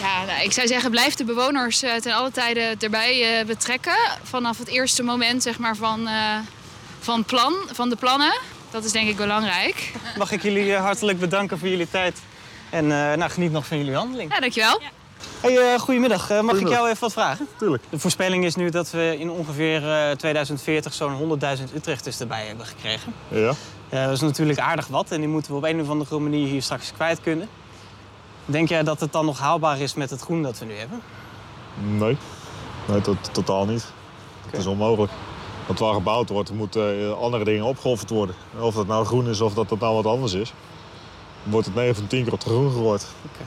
Ja, 0.00 0.24
nou, 0.24 0.42
ik 0.42 0.52
zou 0.52 0.66
zeggen, 0.66 0.90
blijf 0.90 1.14
de 1.14 1.24
bewoners 1.24 1.82
uh, 1.82 1.94
ten 1.94 2.12
alle 2.12 2.30
tijden 2.30 2.78
erbij 2.78 3.44
betrekken. 3.46 3.96
Vanaf 4.22 4.58
het 4.58 4.68
eerste 4.68 5.02
moment 5.02 5.42
zeg 5.42 5.58
maar, 5.58 5.76
van, 5.76 6.08
van, 7.00 7.24
plan, 7.24 7.54
van 7.72 7.88
de 7.88 7.96
plannen. 7.96 8.38
Dat 8.70 8.84
is 8.84 8.92
denk 8.92 9.08
ik 9.08 9.16
belangrijk. 9.16 9.92
Mag 10.16 10.32
ik 10.32 10.42
jullie 10.42 10.74
hartelijk 10.74 11.18
bedanken 11.18 11.58
voor 11.58 11.68
jullie 11.68 11.90
tijd. 11.90 12.18
En 12.70 12.86
nou, 12.86 13.30
geniet 13.30 13.52
nog 13.52 13.66
van 13.66 13.78
jullie 13.78 13.94
handeling. 13.94 14.32
Ja, 14.32 14.40
dankjewel. 14.40 14.80
Ja. 14.80 14.97
Hey, 15.40 15.52
uh, 15.52 15.78
goedemiddag. 15.80 16.30
Uh, 16.30 16.40
mag 16.40 16.60
ik 16.60 16.68
jou 16.68 16.88
even 16.88 17.00
wat 17.00 17.12
vragen? 17.12 17.48
Tuurlijk. 17.58 17.82
De 17.90 17.98
voorspelling 17.98 18.44
is 18.44 18.54
nu 18.54 18.70
dat 18.70 18.90
we 18.90 19.16
in 19.18 19.30
ongeveer 19.30 19.82
uh, 19.82 20.10
2040 20.10 20.94
zo'n 20.94 21.38
100.000 21.58 21.74
Utrechters 21.74 22.20
erbij 22.20 22.46
hebben 22.46 22.66
gekregen. 22.66 23.12
Ja. 23.28 23.52
dat 23.88 24.12
is 24.12 24.20
natuurlijk 24.20 24.58
aardig 24.58 24.86
wat 24.86 25.10
en 25.10 25.20
die 25.20 25.28
moeten 25.28 25.50
we 25.50 25.56
op 25.56 25.64
een 25.64 25.80
of 25.80 25.88
andere 25.88 26.18
manier 26.18 26.46
hier 26.46 26.62
straks 26.62 26.92
kwijt 26.92 27.20
kunnen. 27.20 27.48
Denk 28.44 28.68
jij 28.68 28.82
dat 28.82 29.00
het 29.00 29.12
dan 29.12 29.24
nog 29.24 29.38
haalbaar 29.38 29.80
is 29.80 29.94
met 29.94 30.10
het 30.10 30.20
groen 30.20 30.42
dat 30.42 30.58
we 30.58 30.64
nu 30.64 30.74
hebben? 30.74 31.02
Nee, 31.74 32.16
nee 32.86 33.00
totaal 33.32 33.66
niet. 33.66 33.86
Het 34.50 34.60
is 34.60 34.66
onmogelijk. 34.66 35.12
Want 35.66 35.78
waar 35.78 35.94
gebouwd 35.94 36.28
wordt, 36.28 36.52
moeten 36.52 37.18
andere 37.18 37.44
dingen 37.44 37.64
opgeofferd 37.64 38.10
worden. 38.10 38.34
Of 38.60 38.74
dat 38.74 38.86
nou 38.86 39.04
groen 39.04 39.28
is 39.28 39.40
of 39.40 39.54
dat 39.54 39.68
dat 39.68 39.80
nou 39.80 39.94
wat 39.94 40.06
anders 40.06 40.32
is. 40.32 40.52
Wordt 41.42 41.66
het 41.66 41.74
9 41.74 41.94
van 41.94 42.06
10 42.06 42.24
keer 42.24 42.32
op 42.32 42.40
de 42.40 42.48
groen 42.48 42.70
gegooid. 42.70 43.06
Okay. 43.32 43.46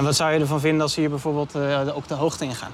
En 0.00 0.06
wat 0.06 0.16
zou 0.16 0.32
je 0.32 0.38
ervan 0.38 0.60
vinden 0.60 0.82
als 0.82 0.92
ze 0.92 1.00
hier 1.00 1.10
bijvoorbeeld 1.10 1.56
uh, 1.56 1.96
ook 1.96 2.08
de 2.08 2.14
hoogte 2.14 2.44
in 2.44 2.54
gaan? 2.54 2.70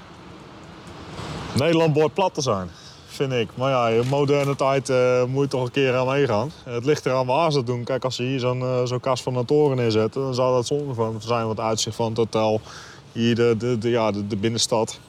Nederland 1.55 1.93
behoort 1.93 2.13
plat 2.13 2.33
te 2.33 2.41
zijn, 2.41 2.69
vind 3.07 3.31
ik. 3.31 3.49
Maar 3.55 3.69
ja, 3.69 3.87
in 3.87 4.07
moderne 4.07 4.55
tijd 4.55 4.89
uh, 4.89 5.23
moet 5.23 5.43
je 5.43 5.49
toch 5.49 5.63
een 5.63 5.71
keer 5.71 5.95
aan 5.95 6.07
meegaan. 6.07 6.51
Het 6.63 6.85
ligt 6.85 7.05
eraan 7.05 7.25
waar 7.25 7.51
ze 7.51 7.57
dat 7.57 7.65
doen. 7.65 7.83
Kijk, 7.83 8.03
als 8.03 8.15
ze 8.15 8.23
hier 8.23 8.39
zo'n 8.39 8.59
uh, 8.59 8.85
zo 8.85 8.97
kast 8.97 9.23
van 9.23 9.35
een 9.35 9.45
toren 9.45 9.77
neerzetten... 9.77 10.21
dan 10.21 10.33
zou 10.33 10.55
dat 10.55 10.67
zonde 10.67 10.93
van 10.93 11.15
zijn 11.19 11.47
wat 11.47 11.59
uitzicht 11.59 11.95
van 11.95 12.07
het 12.07 12.17
hotel. 12.17 12.61
Hier 13.11 13.35
de, 13.35 13.77
de, 13.79 13.89
ja, 13.89 14.11
de, 14.11 14.27
de 14.27 14.37
binnenstad. 14.37 14.99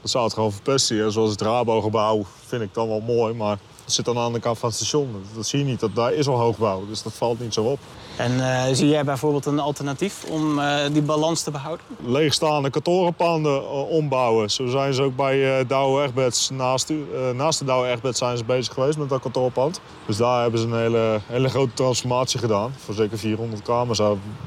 Dat 0.00 0.10
zou 0.10 0.24
het 0.24 0.34
gewoon 0.34 0.52
verpesten. 0.52 1.12
Zoals 1.12 1.30
het 1.30 1.40
Rabo-gebouw 1.40 2.24
vind 2.46 2.62
ik 2.62 2.74
dan 2.74 2.88
wel 2.88 3.00
mooi, 3.00 3.34
maar 3.34 3.58
dat 3.84 3.92
zit 3.92 4.08
aan 4.08 4.14
de 4.14 4.20
andere 4.20 4.44
kant 4.44 4.58
van 4.58 4.68
het 4.68 4.78
station. 4.78 5.24
Dat 5.34 5.46
zie 5.46 5.58
je 5.58 5.64
niet, 5.64 5.80
dat, 5.80 5.94
daar 5.94 6.12
is 6.12 6.28
al 6.28 6.38
hoogbouw, 6.38 6.86
dus 6.86 7.02
dat 7.02 7.12
valt 7.12 7.40
niet 7.40 7.54
zo 7.54 7.62
op. 7.62 7.78
En 8.16 8.32
uh, 8.32 8.64
zie 8.72 8.88
jij 8.88 9.04
bijvoorbeeld 9.04 9.46
een 9.46 9.58
alternatief 9.58 10.24
om 10.30 10.58
uh, 10.58 10.76
die 10.92 11.02
balans 11.02 11.42
te 11.42 11.50
behouden? 11.50 11.86
Leegstaande 12.04 12.70
kantorenpanden 12.70 13.62
uh, 13.62 13.90
ombouwen. 13.90 14.50
Zo 14.50 14.66
zijn 14.66 14.94
ze 14.94 15.02
ook 15.02 15.16
bij 15.16 15.66
Douwe 15.66 16.02
Egberts, 16.02 16.50
naast, 16.50 16.92
naast 17.34 17.58
de 17.58 17.64
Douwe 17.64 17.88
Egberts 17.88 18.18
zijn 18.18 18.36
ze 18.36 18.44
bezig 18.44 18.74
geweest 18.74 18.98
met 18.98 19.08
dat 19.08 19.20
kantoorpand. 19.20 19.80
Dus 20.06 20.16
daar 20.16 20.42
hebben 20.42 20.60
ze 20.60 20.66
een 20.66 20.78
hele, 20.78 21.20
hele 21.26 21.48
grote 21.48 21.74
transformatie 21.74 22.38
gedaan. 22.38 22.74
Voor 22.84 22.94
zeker 22.94 23.18
400 23.18 23.62
kamers, 23.62 24.00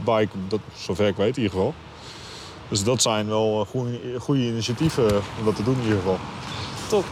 bij, 0.03 0.29
dat, 0.47 0.59
zover 0.75 1.07
ik 1.07 1.15
weet 1.15 1.37
in 1.37 1.43
ieder 1.43 1.57
geval. 1.57 1.73
Dus 2.67 2.83
dat 2.83 3.01
zijn 3.01 3.27
wel 3.27 3.65
goede, 3.69 3.99
goede 4.19 4.41
initiatieven 4.41 5.21
om 5.39 5.45
dat 5.45 5.55
te 5.55 5.63
doen 5.63 5.75
in 5.75 5.83
ieder 5.83 5.97
geval. 5.97 6.17
Top. 6.89 7.05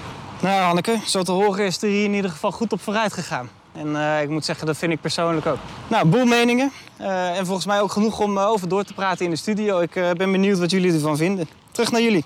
Nou, 0.43 0.61
Hanneke, 0.61 0.99
zo 1.05 1.23
te 1.23 1.31
horen 1.31 1.65
is 1.65 1.81
er 1.81 1.89
hier 1.89 2.03
in 2.03 2.13
ieder 2.13 2.31
geval 2.31 2.51
goed 2.51 2.73
op 2.73 2.81
vooruit 2.81 3.13
gegaan. 3.13 3.49
En 3.71 3.87
uh, 3.87 4.21
ik 4.21 4.29
moet 4.29 4.45
zeggen, 4.45 4.65
dat 4.65 4.77
vind 4.77 4.91
ik 4.91 5.01
persoonlijk 5.01 5.45
ook. 5.45 5.57
Nou, 5.87 6.07
boel 6.07 6.25
meningen. 6.25 6.71
Uh, 7.01 7.37
en 7.37 7.45
volgens 7.45 7.65
mij 7.65 7.81
ook 7.81 7.91
genoeg 7.91 8.19
om 8.19 8.37
uh, 8.37 8.47
over 8.47 8.67
door 8.67 8.83
te 8.83 8.93
praten 8.93 9.25
in 9.25 9.31
de 9.31 9.37
studio. 9.37 9.79
Ik 9.79 9.91
ben 9.93 10.31
benieuwd 10.31 10.59
wat 10.59 10.71
jullie 10.71 10.93
ervan 10.93 11.17
vinden. 11.17 11.47
Terug 11.71 11.91
naar 11.91 12.01
jullie. 12.01 12.25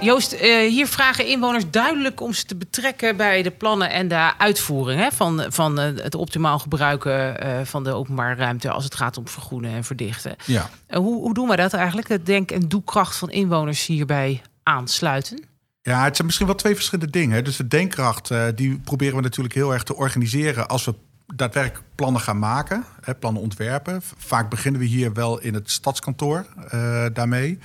Joost, 0.00 0.34
hier 0.68 0.86
vragen 0.86 1.26
inwoners 1.26 1.70
duidelijk 1.70 2.20
om 2.20 2.32
ze 2.32 2.44
te 2.44 2.56
betrekken 2.56 3.16
bij 3.16 3.42
de 3.42 3.50
plannen 3.50 3.90
en 3.90 4.08
de 4.08 4.30
uitvoering 4.38 5.00
hè, 5.00 5.10
van, 5.10 5.44
van 5.48 5.78
het 5.78 6.14
optimaal 6.14 6.58
gebruiken 6.58 7.36
van 7.66 7.84
de 7.84 7.92
openbare 7.92 8.34
ruimte 8.34 8.70
als 8.70 8.84
het 8.84 8.94
gaat 8.94 9.16
om 9.16 9.28
vergroenen 9.28 9.70
en 9.70 9.84
verdichten. 9.84 10.36
Ja. 10.44 10.70
hoe, 10.88 11.20
hoe 11.20 11.34
doen 11.34 11.48
wij 11.48 11.56
dat 11.56 11.72
eigenlijk? 11.72 12.08
Het 12.08 12.26
denk- 12.26 12.50
en 12.50 12.68
doekracht 12.68 13.16
van 13.16 13.30
inwoners 13.30 13.86
hierbij 13.86 14.42
aansluiten? 14.62 15.53
Ja, 15.86 16.04
het 16.04 16.14
zijn 16.14 16.26
misschien 16.26 16.46
wel 16.46 16.56
twee 16.56 16.74
verschillende 16.74 17.12
dingen. 17.12 17.44
Dus 17.44 17.56
de 17.56 17.68
denkkracht, 17.68 18.30
uh, 18.30 18.46
die 18.54 18.78
proberen 18.78 19.16
we 19.16 19.22
natuurlijk 19.22 19.54
heel 19.54 19.72
erg 19.72 19.82
te 19.82 19.96
organiseren 19.96 20.68
als 20.68 20.84
we 20.84 20.94
daadwerkelijk 21.26 21.86
plannen 21.94 22.20
gaan 22.20 22.38
maken, 22.38 22.84
hè, 23.00 23.14
plannen 23.14 23.42
ontwerpen. 23.42 24.02
Vaak 24.16 24.50
beginnen 24.50 24.80
we 24.80 24.86
hier 24.86 25.12
wel 25.12 25.40
in 25.40 25.54
het 25.54 25.70
stadskantoor 25.70 26.46
uh, 26.74 27.06
daarmee. 27.12 27.58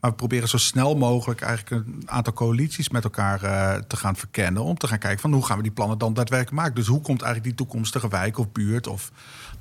Maar 0.00 0.10
we 0.10 0.16
proberen 0.16 0.48
zo 0.48 0.56
snel 0.56 0.96
mogelijk 0.96 1.40
eigenlijk 1.40 1.86
een 1.86 2.02
aantal 2.10 2.32
coalities 2.32 2.88
met 2.88 3.04
elkaar 3.04 3.44
uh, 3.44 3.74
te 3.74 3.96
gaan 3.96 4.16
verkennen. 4.16 4.62
Om 4.62 4.78
te 4.78 4.86
gaan 4.86 4.98
kijken 4.98 5.20
van 5.20 5.32
hoe 5.32 5.46
gaan 5.46 5.56
we 5.56 5.62
die 5.62 5.72
plannen 5.72 5.98
dan 5.98 6.14
daadwerkelijk 6.14 6.56
maken. 6.56 6.74
Dus 6.74 6.86
hoe 6.86 7.00
komt 7.00 7.22
eigenlijk 7.22 7.56
die 7.56 7.66
toekomstige 7.66 8.08
wijk 8.08 8.38
of 8.38 8.52
buurt 8.52 8.86
of 8.86 9.12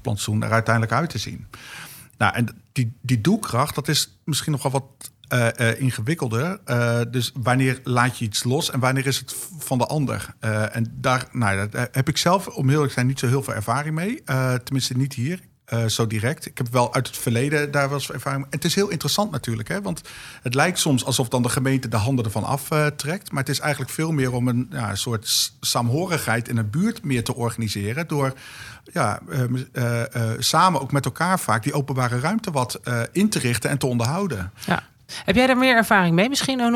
plantsoen 0.01 0.43
er 0.43 0.51
uiteindelijk 0.51 0.95
uit 0.95 1.09
te 1.09 1.17
zien. 1.17 1.47
Nou, 2.17 2.33
en 2.33 2.47
die, 2.71 2.93
die 3.01 3.21
doelkracht, 3.21 3.75
dat 3.75 3.87
is 3.87 4.17
misschien 4.23 4.51
nog 4.51 4.63
wel 4.63 4.71
wat 4.71 5.11
uh, 5.33 5.47
uh, 5.59 5.81
ingewikkelder. 5.81 6.59
Uh, 6.65 6.99
dus 7.11 7.31
wanneer 7.35 7.79
laat 7.83 8.17
je 8.17 8.25
iets 8.25 8.43
los 8.43 8.71
en 8.71 8.79
wanneer 8.79 9.07
is 9.07 9.17
het 9.17 9.35
van 9.59 9.77
de 9.77 9.85
ander? 9.85 10.35
en 10.71 10.93
daar, 10.95 11.27
nou, 11.31 11.69
heb 11.91 12.07
ik 12.07 12.17
zelf, 12.17 12.47
om 12.47 12.69
heel 12.69 12.83
erg 12.83 12.91
zijn, 12.91 13.07
niet 13.07 13.19
zo 13.19 13.27
heel 13.27 13.43
veel 13.43 13.53
ervaring 13.53 13.95
mee. 13.95 14.23
tenminste, 14.63 14.97
niet 14.97 15.13
hier. 15.13 15.39
zo 15.87 16.07
direct. 16.07 16.45
Ik 16.45 16.57
heb 16.57 16.67
wel 16.71 16.93
uit 16.93 17.07
het 17.07 17.17
verleden 17.17 17.71
daar 17.71 17.89
wel 17.89 17.97
eens 17.97 18.11
ervaring. 18.11 18.43
En 18.43 18.49
het 18.49 18.65
is 18.65 18.75
heel 18.75 18.89
interessant 18.89 19.31
natuurlijk, 19.31 19.67
hè? 19.67 19.81
want 19.81 20.01
het 20.41 20.53
lijkt 20.53 20.79
soms 20.79 21.05
alsof 21.05 21.29
dan 21.29 21.41
de 21.41 21.49
gemeente 21.49 21.87
de 21.87 21.97
handen 21.97 22.25
ervan 22.25 22.43
aftrekt. 22.43 23.31
maar 23.31 23.39
het 23.39 23.49
is 23.49 23.59
eigenlijk 23.59 23.91
veel 23.91 24.11
meer 24.11 24.33
om 24.33 24.47
een 24.47 24.67
ja, 24.71 24.95
soort 24.95 25.53
saamhorigheid 25.59 26.47
in 26.47 26.57
een 26.57 26.69
buurt 26.69 27.03
meer 27.03 27.23
te 27.23 27.35
organiseren. 27.35 28.07
Door 28.07 28.33
ja, 28.93 29.19
samen 30.39 30.81
ook 30.81 30.91
met 30.91 31.05
elkaar 31.05 31.39
vaak 31.39 31.63
die 31.63 31.73
openbare 31.73 32.19
ruimte 32.19 32.51
wat 32.51 32.79
in 33.11 33.29
te 33.29 33.39
richten 33.39 33.69
en 33.69 33.77
te 33.77 33.85
onderhouden. 33.85 34.51
Ja. 34.65 34.89
Heb 35.25 35.35
jij 35.35 35.47
daar 35.47 35.57
meer 35.57 35.75
ervaring 35.75 36.15
mee 36.15 36.29
misschien? 36.29 36.59
Hè? 36.59 36.69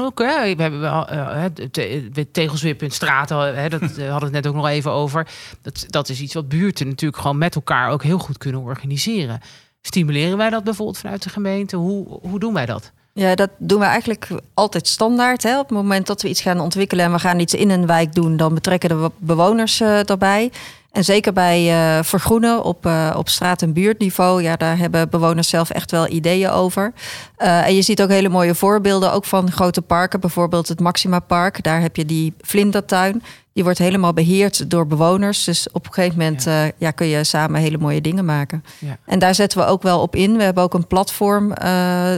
We 0.55 0.61
hebben 0.61 0.79
wel 0.79 1.13
uh, 1.13 1.43
te, 1.71 2.27
tegelswip 2.31 2.83
in 2.83 2.91
straten, 2.91 3.55
hè, 3.55 3.69
dat 3.69 3.81
hadden 3.81 4.19
we 4.19 4.23
het 4.23 4.31
net 4.31 4.47
ook 4.47 4.55
nog 4.55 4.67
even 4.67 4.91
over. 4.91 5.27
Dat, 5.61 5.85
dat 5.87 6.09
is 6.09 6.21
iets 6.21 6.33
wat 6.33 6.49
buurten 6.49 6.87
natuurlijk 6.87 7.21
gewoon 7.21 7.37
met 7.37 7.55
elkaar 7.55 7.89
ook 7.89 8.03
heel 8.03 8.17
goed 8.17 8.37
kunnen 8.37 8.61
organiseren. 8.61 9.39
Stimuleren 9.81 10.37
wij 10.37 10.49
dat 10.49 10.63
bijvoorbeeld 10.63 10.97
vanuit 10.97 11.23
de 11.23 11.29
gemeente? 11.29 11.75
Hoe, 11.75 12.19
hoe 12.21 12.39
doen 12.39 12.53
wij 12.53 12.65
dat? 12.65 12.91
Ja, 13.13 13.35
dat 13.35 13.49
doen 13.57 13.79
we 13.79 13.85
eigenlijk 13.85 14.27
altijd 14.53 14.87
standaard. 14.87 15.43
Hè. 15.43 15.59
Op 15.59 15.69
het 15.69 15.77
moment 15.77 16.07
dat 16.07 16.21
we 16.21 16.29
iets 16.29 16.41
gaan 16.41 16.59
ontwikkelen 16.59 17.05
en 17.05 17.11
we 17.11 17.19
gaan 17.19 17.39
iets 17.39 17.53
in 17.53 17.69
een 17.69 17.85
wijk 17.85 18.13
doen, 18.13 18.37
dan 18.37 18.53
betrekken 18.53 18.89
de 18.89 19.11
bewoners 19.17 19.81
uh, 19.81 19.99
daarbij. 20.03 20.51
En 20.95 21.03
zeker 21.03 21.33
bij 21.33 21.71
uh, 21.97 22.03
vergroenen 22.03 22.63
op, 22.63 22.85
uh, 22.85 23.15
op 23.17 23.29
straat- 23.29 23.61
en 23.61 23.73
buurtniveau, 23.73 24.43
ja, 24.43 24.55
daar 24.55 24.77
hebben 24.77 25.09
bewoners 25.09 25.49
zelf 25.49 25.69
echt 25.69 25.91
wel 25.91 26.09
ideeën 26.09 26.49
over. 26.49 26.93
Uh, 27.37 27.67
en 27.67 27.75
je 27.75 27.81
ziet 27.81 28.01
ook 28.01 28.09
hele 28.09 28.29
mooie 28.29 28.55
voorbeelden, 28.55 29.11
ook 29.11 29.25
van 29.25 29.51
grote 29.51 29.81
parken, 29.81 30.19
bijvoorbeeld 30.19 30.67
het 30.67 30.79
Maxima 30.79 31.19
Park. 31.19 31.63
Daar 31.63 31.81
heb 31.81 31.95
je 31.95 32.05
die 32.05 32.33
vlindertuin. 32.41 33.23
Die 33.53 33.63
wordt 33.63 33.79
helemaal 33.79 34.13
beheerd 34.13 34.69
door 34.69 34.87
bewoners. 34.87 35.43
Dus 35.43 35.67
op 35.71 35.85
een 35.85 35.93
gegeven 35.93 36.17
moment 36.17 36.43
ja. 36.43 36.71
ja 36.77 36.91
kun 36.91 37.07
je 37.07 37.23
samen 37.23 37.61
hele 37.61 37.77
mooie 37.77 38.01
dingen 38.01 38.25
maken. 38.25 38.63
Ja. 38.79 38.97
En 39.05 39.19
daar 39.19 39.35
zetten 39.35 39.59
we 39.59 39.65
ook 39.65 39.81
wel 39.83 40.01
op 40.01 40.15
in. 40.15 40.37
We 40.37 40.43
hebben 40.43 40.63
ook 40.63 40.73
een 40.73 40.87
platform, 40.87 41.53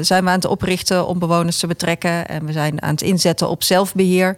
zijn 0.01 0.23
we 0.23 0.29
aan 0.29 0.35
het 0.35 0.45
oprichten 0.45 1.07
om 1.07 1.19
bewoners 1.19 1.59
te 1.59 1.67
betrekken. 1.67 2.27
En 2.27 2.45
we 2.45 2.51
zijn 2.51 2.81
aan 2.81 2.91
het 2.91 3.01
inzetten 3.01 3.49
op 3.49 3.63
zelfbeheer. 3.63 4.37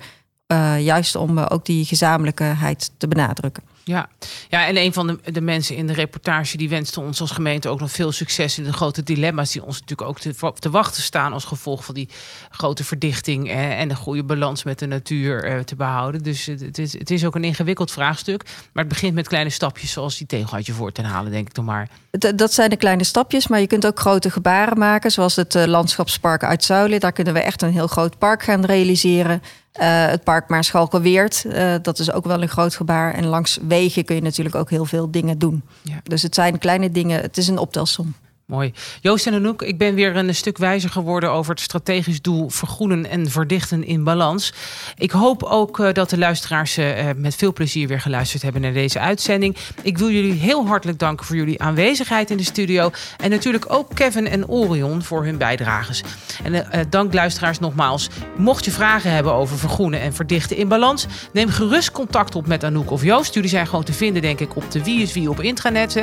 juist 0.80 1.16
om 1.16 1.40
ook 1.40 1.66
die 1.66 1.86
gezamenlijkheid 1.86 2.92
te 2.98 3.08
benadrukken. 3.08 3.69
Ja. 3.90 4.10
ja, 4.50 4.68
en 4.68 4.78
een 4.78 4.94
van 4.94 5.08
de, 5.08 5.32
de 5.32 5.42
mensen 5.42 5.76
in 5.76 5.88
de 5.88 5.94
reportage 5.94 6.58
die 6.58 6.70
wenste 6.70 7.00
ons 7.00 7.22
als 7.22 7.32
gemeente 7.32 7.70
ook 7.70 7.80
nog 7.80 7.92
veel 7.92 8.12
succes 8.12 8.58
in 8.58 8.64
de 8.64 8.74
grote 8.74 9.04
dilemma's 9.04 9.52
die 9.52 9.64
ons 9.64 9.80
natuurlijk 9.80 10.10
ook 10.10 10.20
te, 10.20 10.54
te 10.60 10.70
wachten 10.70 11.04
staan 11.04 11.34
als 11.34 11.46
gevolg 11.46 11.86
van 11.86 11.96
die 11.96 12.10
grote 12.50 12.84
verdichting 12.84 13.50
en, 13.50 13.78
en 13.78 13.88
de 13.88 13.96
goede 13.96 14.24
balans 14.24 14.64
met 14.64 14.80
de 14.80 14.86
natuur 14.86 15.52
uh, 15.52 15.60
te 15.60 15.76
behouden. 15.76 16.24
Dus 16.24 16.46
het 16.46 16.78
is, 16.78 16.94
het 16.94 17.12
is 17.12 17.26
ook 17.26 17.36
een 17.36 17.44
ingewikkeld 17.44 17.92
vraagstuk, 17.92 18.44
maar 18.44 18.84
het 18.84 18.94
begint 18.94 19.14
met 19.14 19.28
kleine 19.28 19.50
stapjes 19.50 19.92
zoals 19.92 20.18
die 20.18 20.28
tegel 20.28 20.54
uit 20.54 20.66
je 20.66 20.74
voor 20.74 20.92
te 20.92 21.02
halen, 21.02 21.32
denk 21.32 21.48
ik 21.48 21.54
toch 21.54 21.66
maar. 21.66 21.90
Dat 22.36 22.54
zijn 22.54 22.70
de 22.70 22.78
kleine 22.78 23.04
stapjes, 23.04 23.48
maar 23.48 23.60
je 23.60 23.68
kunt 23.68 23.86
ook 23.86 24.00
grote 24.00 24.30
gebaren 24.30 24.78
maken, 24.78 25.12
zoals 25.12 25.36
het 25.36 25.56
uh, 25.56 25.66
landschapspark 25.66 26.44
uit 26.44 26.64
Zuilen. 26.64 27.00
Daar 27.00 27.12
kunnen 27.12 27.34
we 27.34 27.40
echt 27.40 27.62
een 27.62 27.72
heel 27.72 27.88
groot 27.88 28.18
park 28.18 28.44
gaan 28.44 28.66
realiseren. 28.66 29.42
Uh, 29.82 30.06
het 30.08 30.24
park 30.24 30.50
Maarschalkerweert, 30.50 31.44
uh, 31.46 31.76
dat 31.82 32.00
is 32.00 32.12
ook 32.12 32.26
wel 32.26 32.42
een 32.42 32.50
groot 32.50 32.76
gebaar. 32.76 33.14
En 33.14 33.26
langs 33.26 33.60
wegen 33.68 34.06
kun 34.06 34.16
je 34.16 34.22
natuurlijk 34.22 34.56
ook 34.56 34.70
heel 34.70 34.86
veel 34.86 35.12
dingen 35.12 35.38
doen. 35.40 35.64
Ja. 35.82 36.00
Dus 36.04 36.22
het 36.22 36.36
zijn 36.36 36.58
kleine 36.58 36.92
dingen, 36.92 37.22
het 37.22 37.38
is 37.38 37.48
een 37.48 37.58
optelsom. 37.58 38.16
Mooi. 38.50 38.74
Joost 39.02 39.28
en 39.28 39.34
Anouk, 39.34 39.62
ik 39.62 39.78
ben 39.78 39.96
weer 39.96 40.16
een 40.16 40.36
stuk 40.36 40.58
wijzer 40.58 40.90
geworden 40.90 41.32
over 41.32 41.52
het 41.52 41.62
strategisch 41.62 42.22
doel 42.22 42.50
vergroenen 42.50 43.10
en 43.10 43.30
verdichten 43.30 43.86
in 43.86 44.04
balans. 44.04 44.54
Ik 44.98 45.12
hoop 45.12 45.44
ook 45.44 45.80
uh, 45.80 45.94
dat 45.94 46.10
de 46.10 46.18
luisteraars 46.18 46.78
uh, 46.78 46.88
met 47.16 47.36
veel 47.36 47.54
plezier 47.54 47.88
weer 47.88 48.02
geluisterd 48.02 48.42
hebben 48.42 48.62
naar 48.62 48.74
deze 48.74 49.00
uitzending. 49.00 49.58
Ik 49.82 49.98
wil 49.98 50.10
jullie 50.10 50.34
heel 50.34 50.68
hartelijk 50.68 51.00
danken 51.00 51.26
voor 51.26 51.36
jullie 51.36 51.62
aanwezigheid 51.62 52.32
in 52.32 52.38
de 52.38 52.44
studio. 52.44 52.92
En 53.18 53.30
natuurlijk 53.30 53.66
ook 53.74 53.96
Kevin 53.96 54.28
en 54.28 54.48
Orion 54.48 55.04
voor 55.04 55.24
hun 55.24 55.38
bijdrages. 55.38 56.04
En 56.44 56.88
dank 56.90 57.14
luisteraars 57.14 57.60
nogmaals. 57.60 58.10
Mocht 58.38 58.66
je 58.66 58.72
vragen 58.72 59.12
hebben 59.12 59.34
over 59.34 59.58
vergroenen 59.58 60.02
en 60.02 60.14
verdichten 60.14 60.58
in 60.58 60.68
balans, 60.68 61.06
neem 61.34 61.50
gerust 61.50 61.92
contact 61.92 62.36
op 62.36 62.48
met 62.48 62.64
Anouk 62.64 62.92
of 62.92 63.04
Joost. 63.04 63.34
Jullie 63.34 63.50
zijn 63.50 63.68
gewoon 63.68 63.84
te 63.84 63.94
vinden, 63.94 64.22
denk 64.22 64.40
ik, 64.40 64.56
op 64.56 64.72
de 64.72 64.84
Wie 64.84 65.02
is 65.02 65.14
Wie 65.14 65.30
op 65.30 65.40
intranet. 65.40 65.94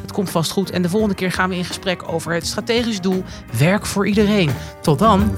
Dat 0.00 0.12
komt 0.12 0.30
vast 0.30 0.50
goed. 0.50 0.70
En 0.70 0.82
de 0.82 0.88
keer 1.20 1.32
gaan 1.32 1.48
we 1.48 1.56
in 1.56 1.64
gesprek 1.64 2.02
over 2.06 2.32
het 2.32 2.46
strategisch 2.46 3.00
doel 3.00 3.24
werk 3.58 3.86
voor 3.86 4.06
iedereen. 4.06 4.50
Tot 4.80 4.98
dan. 4.98 5.36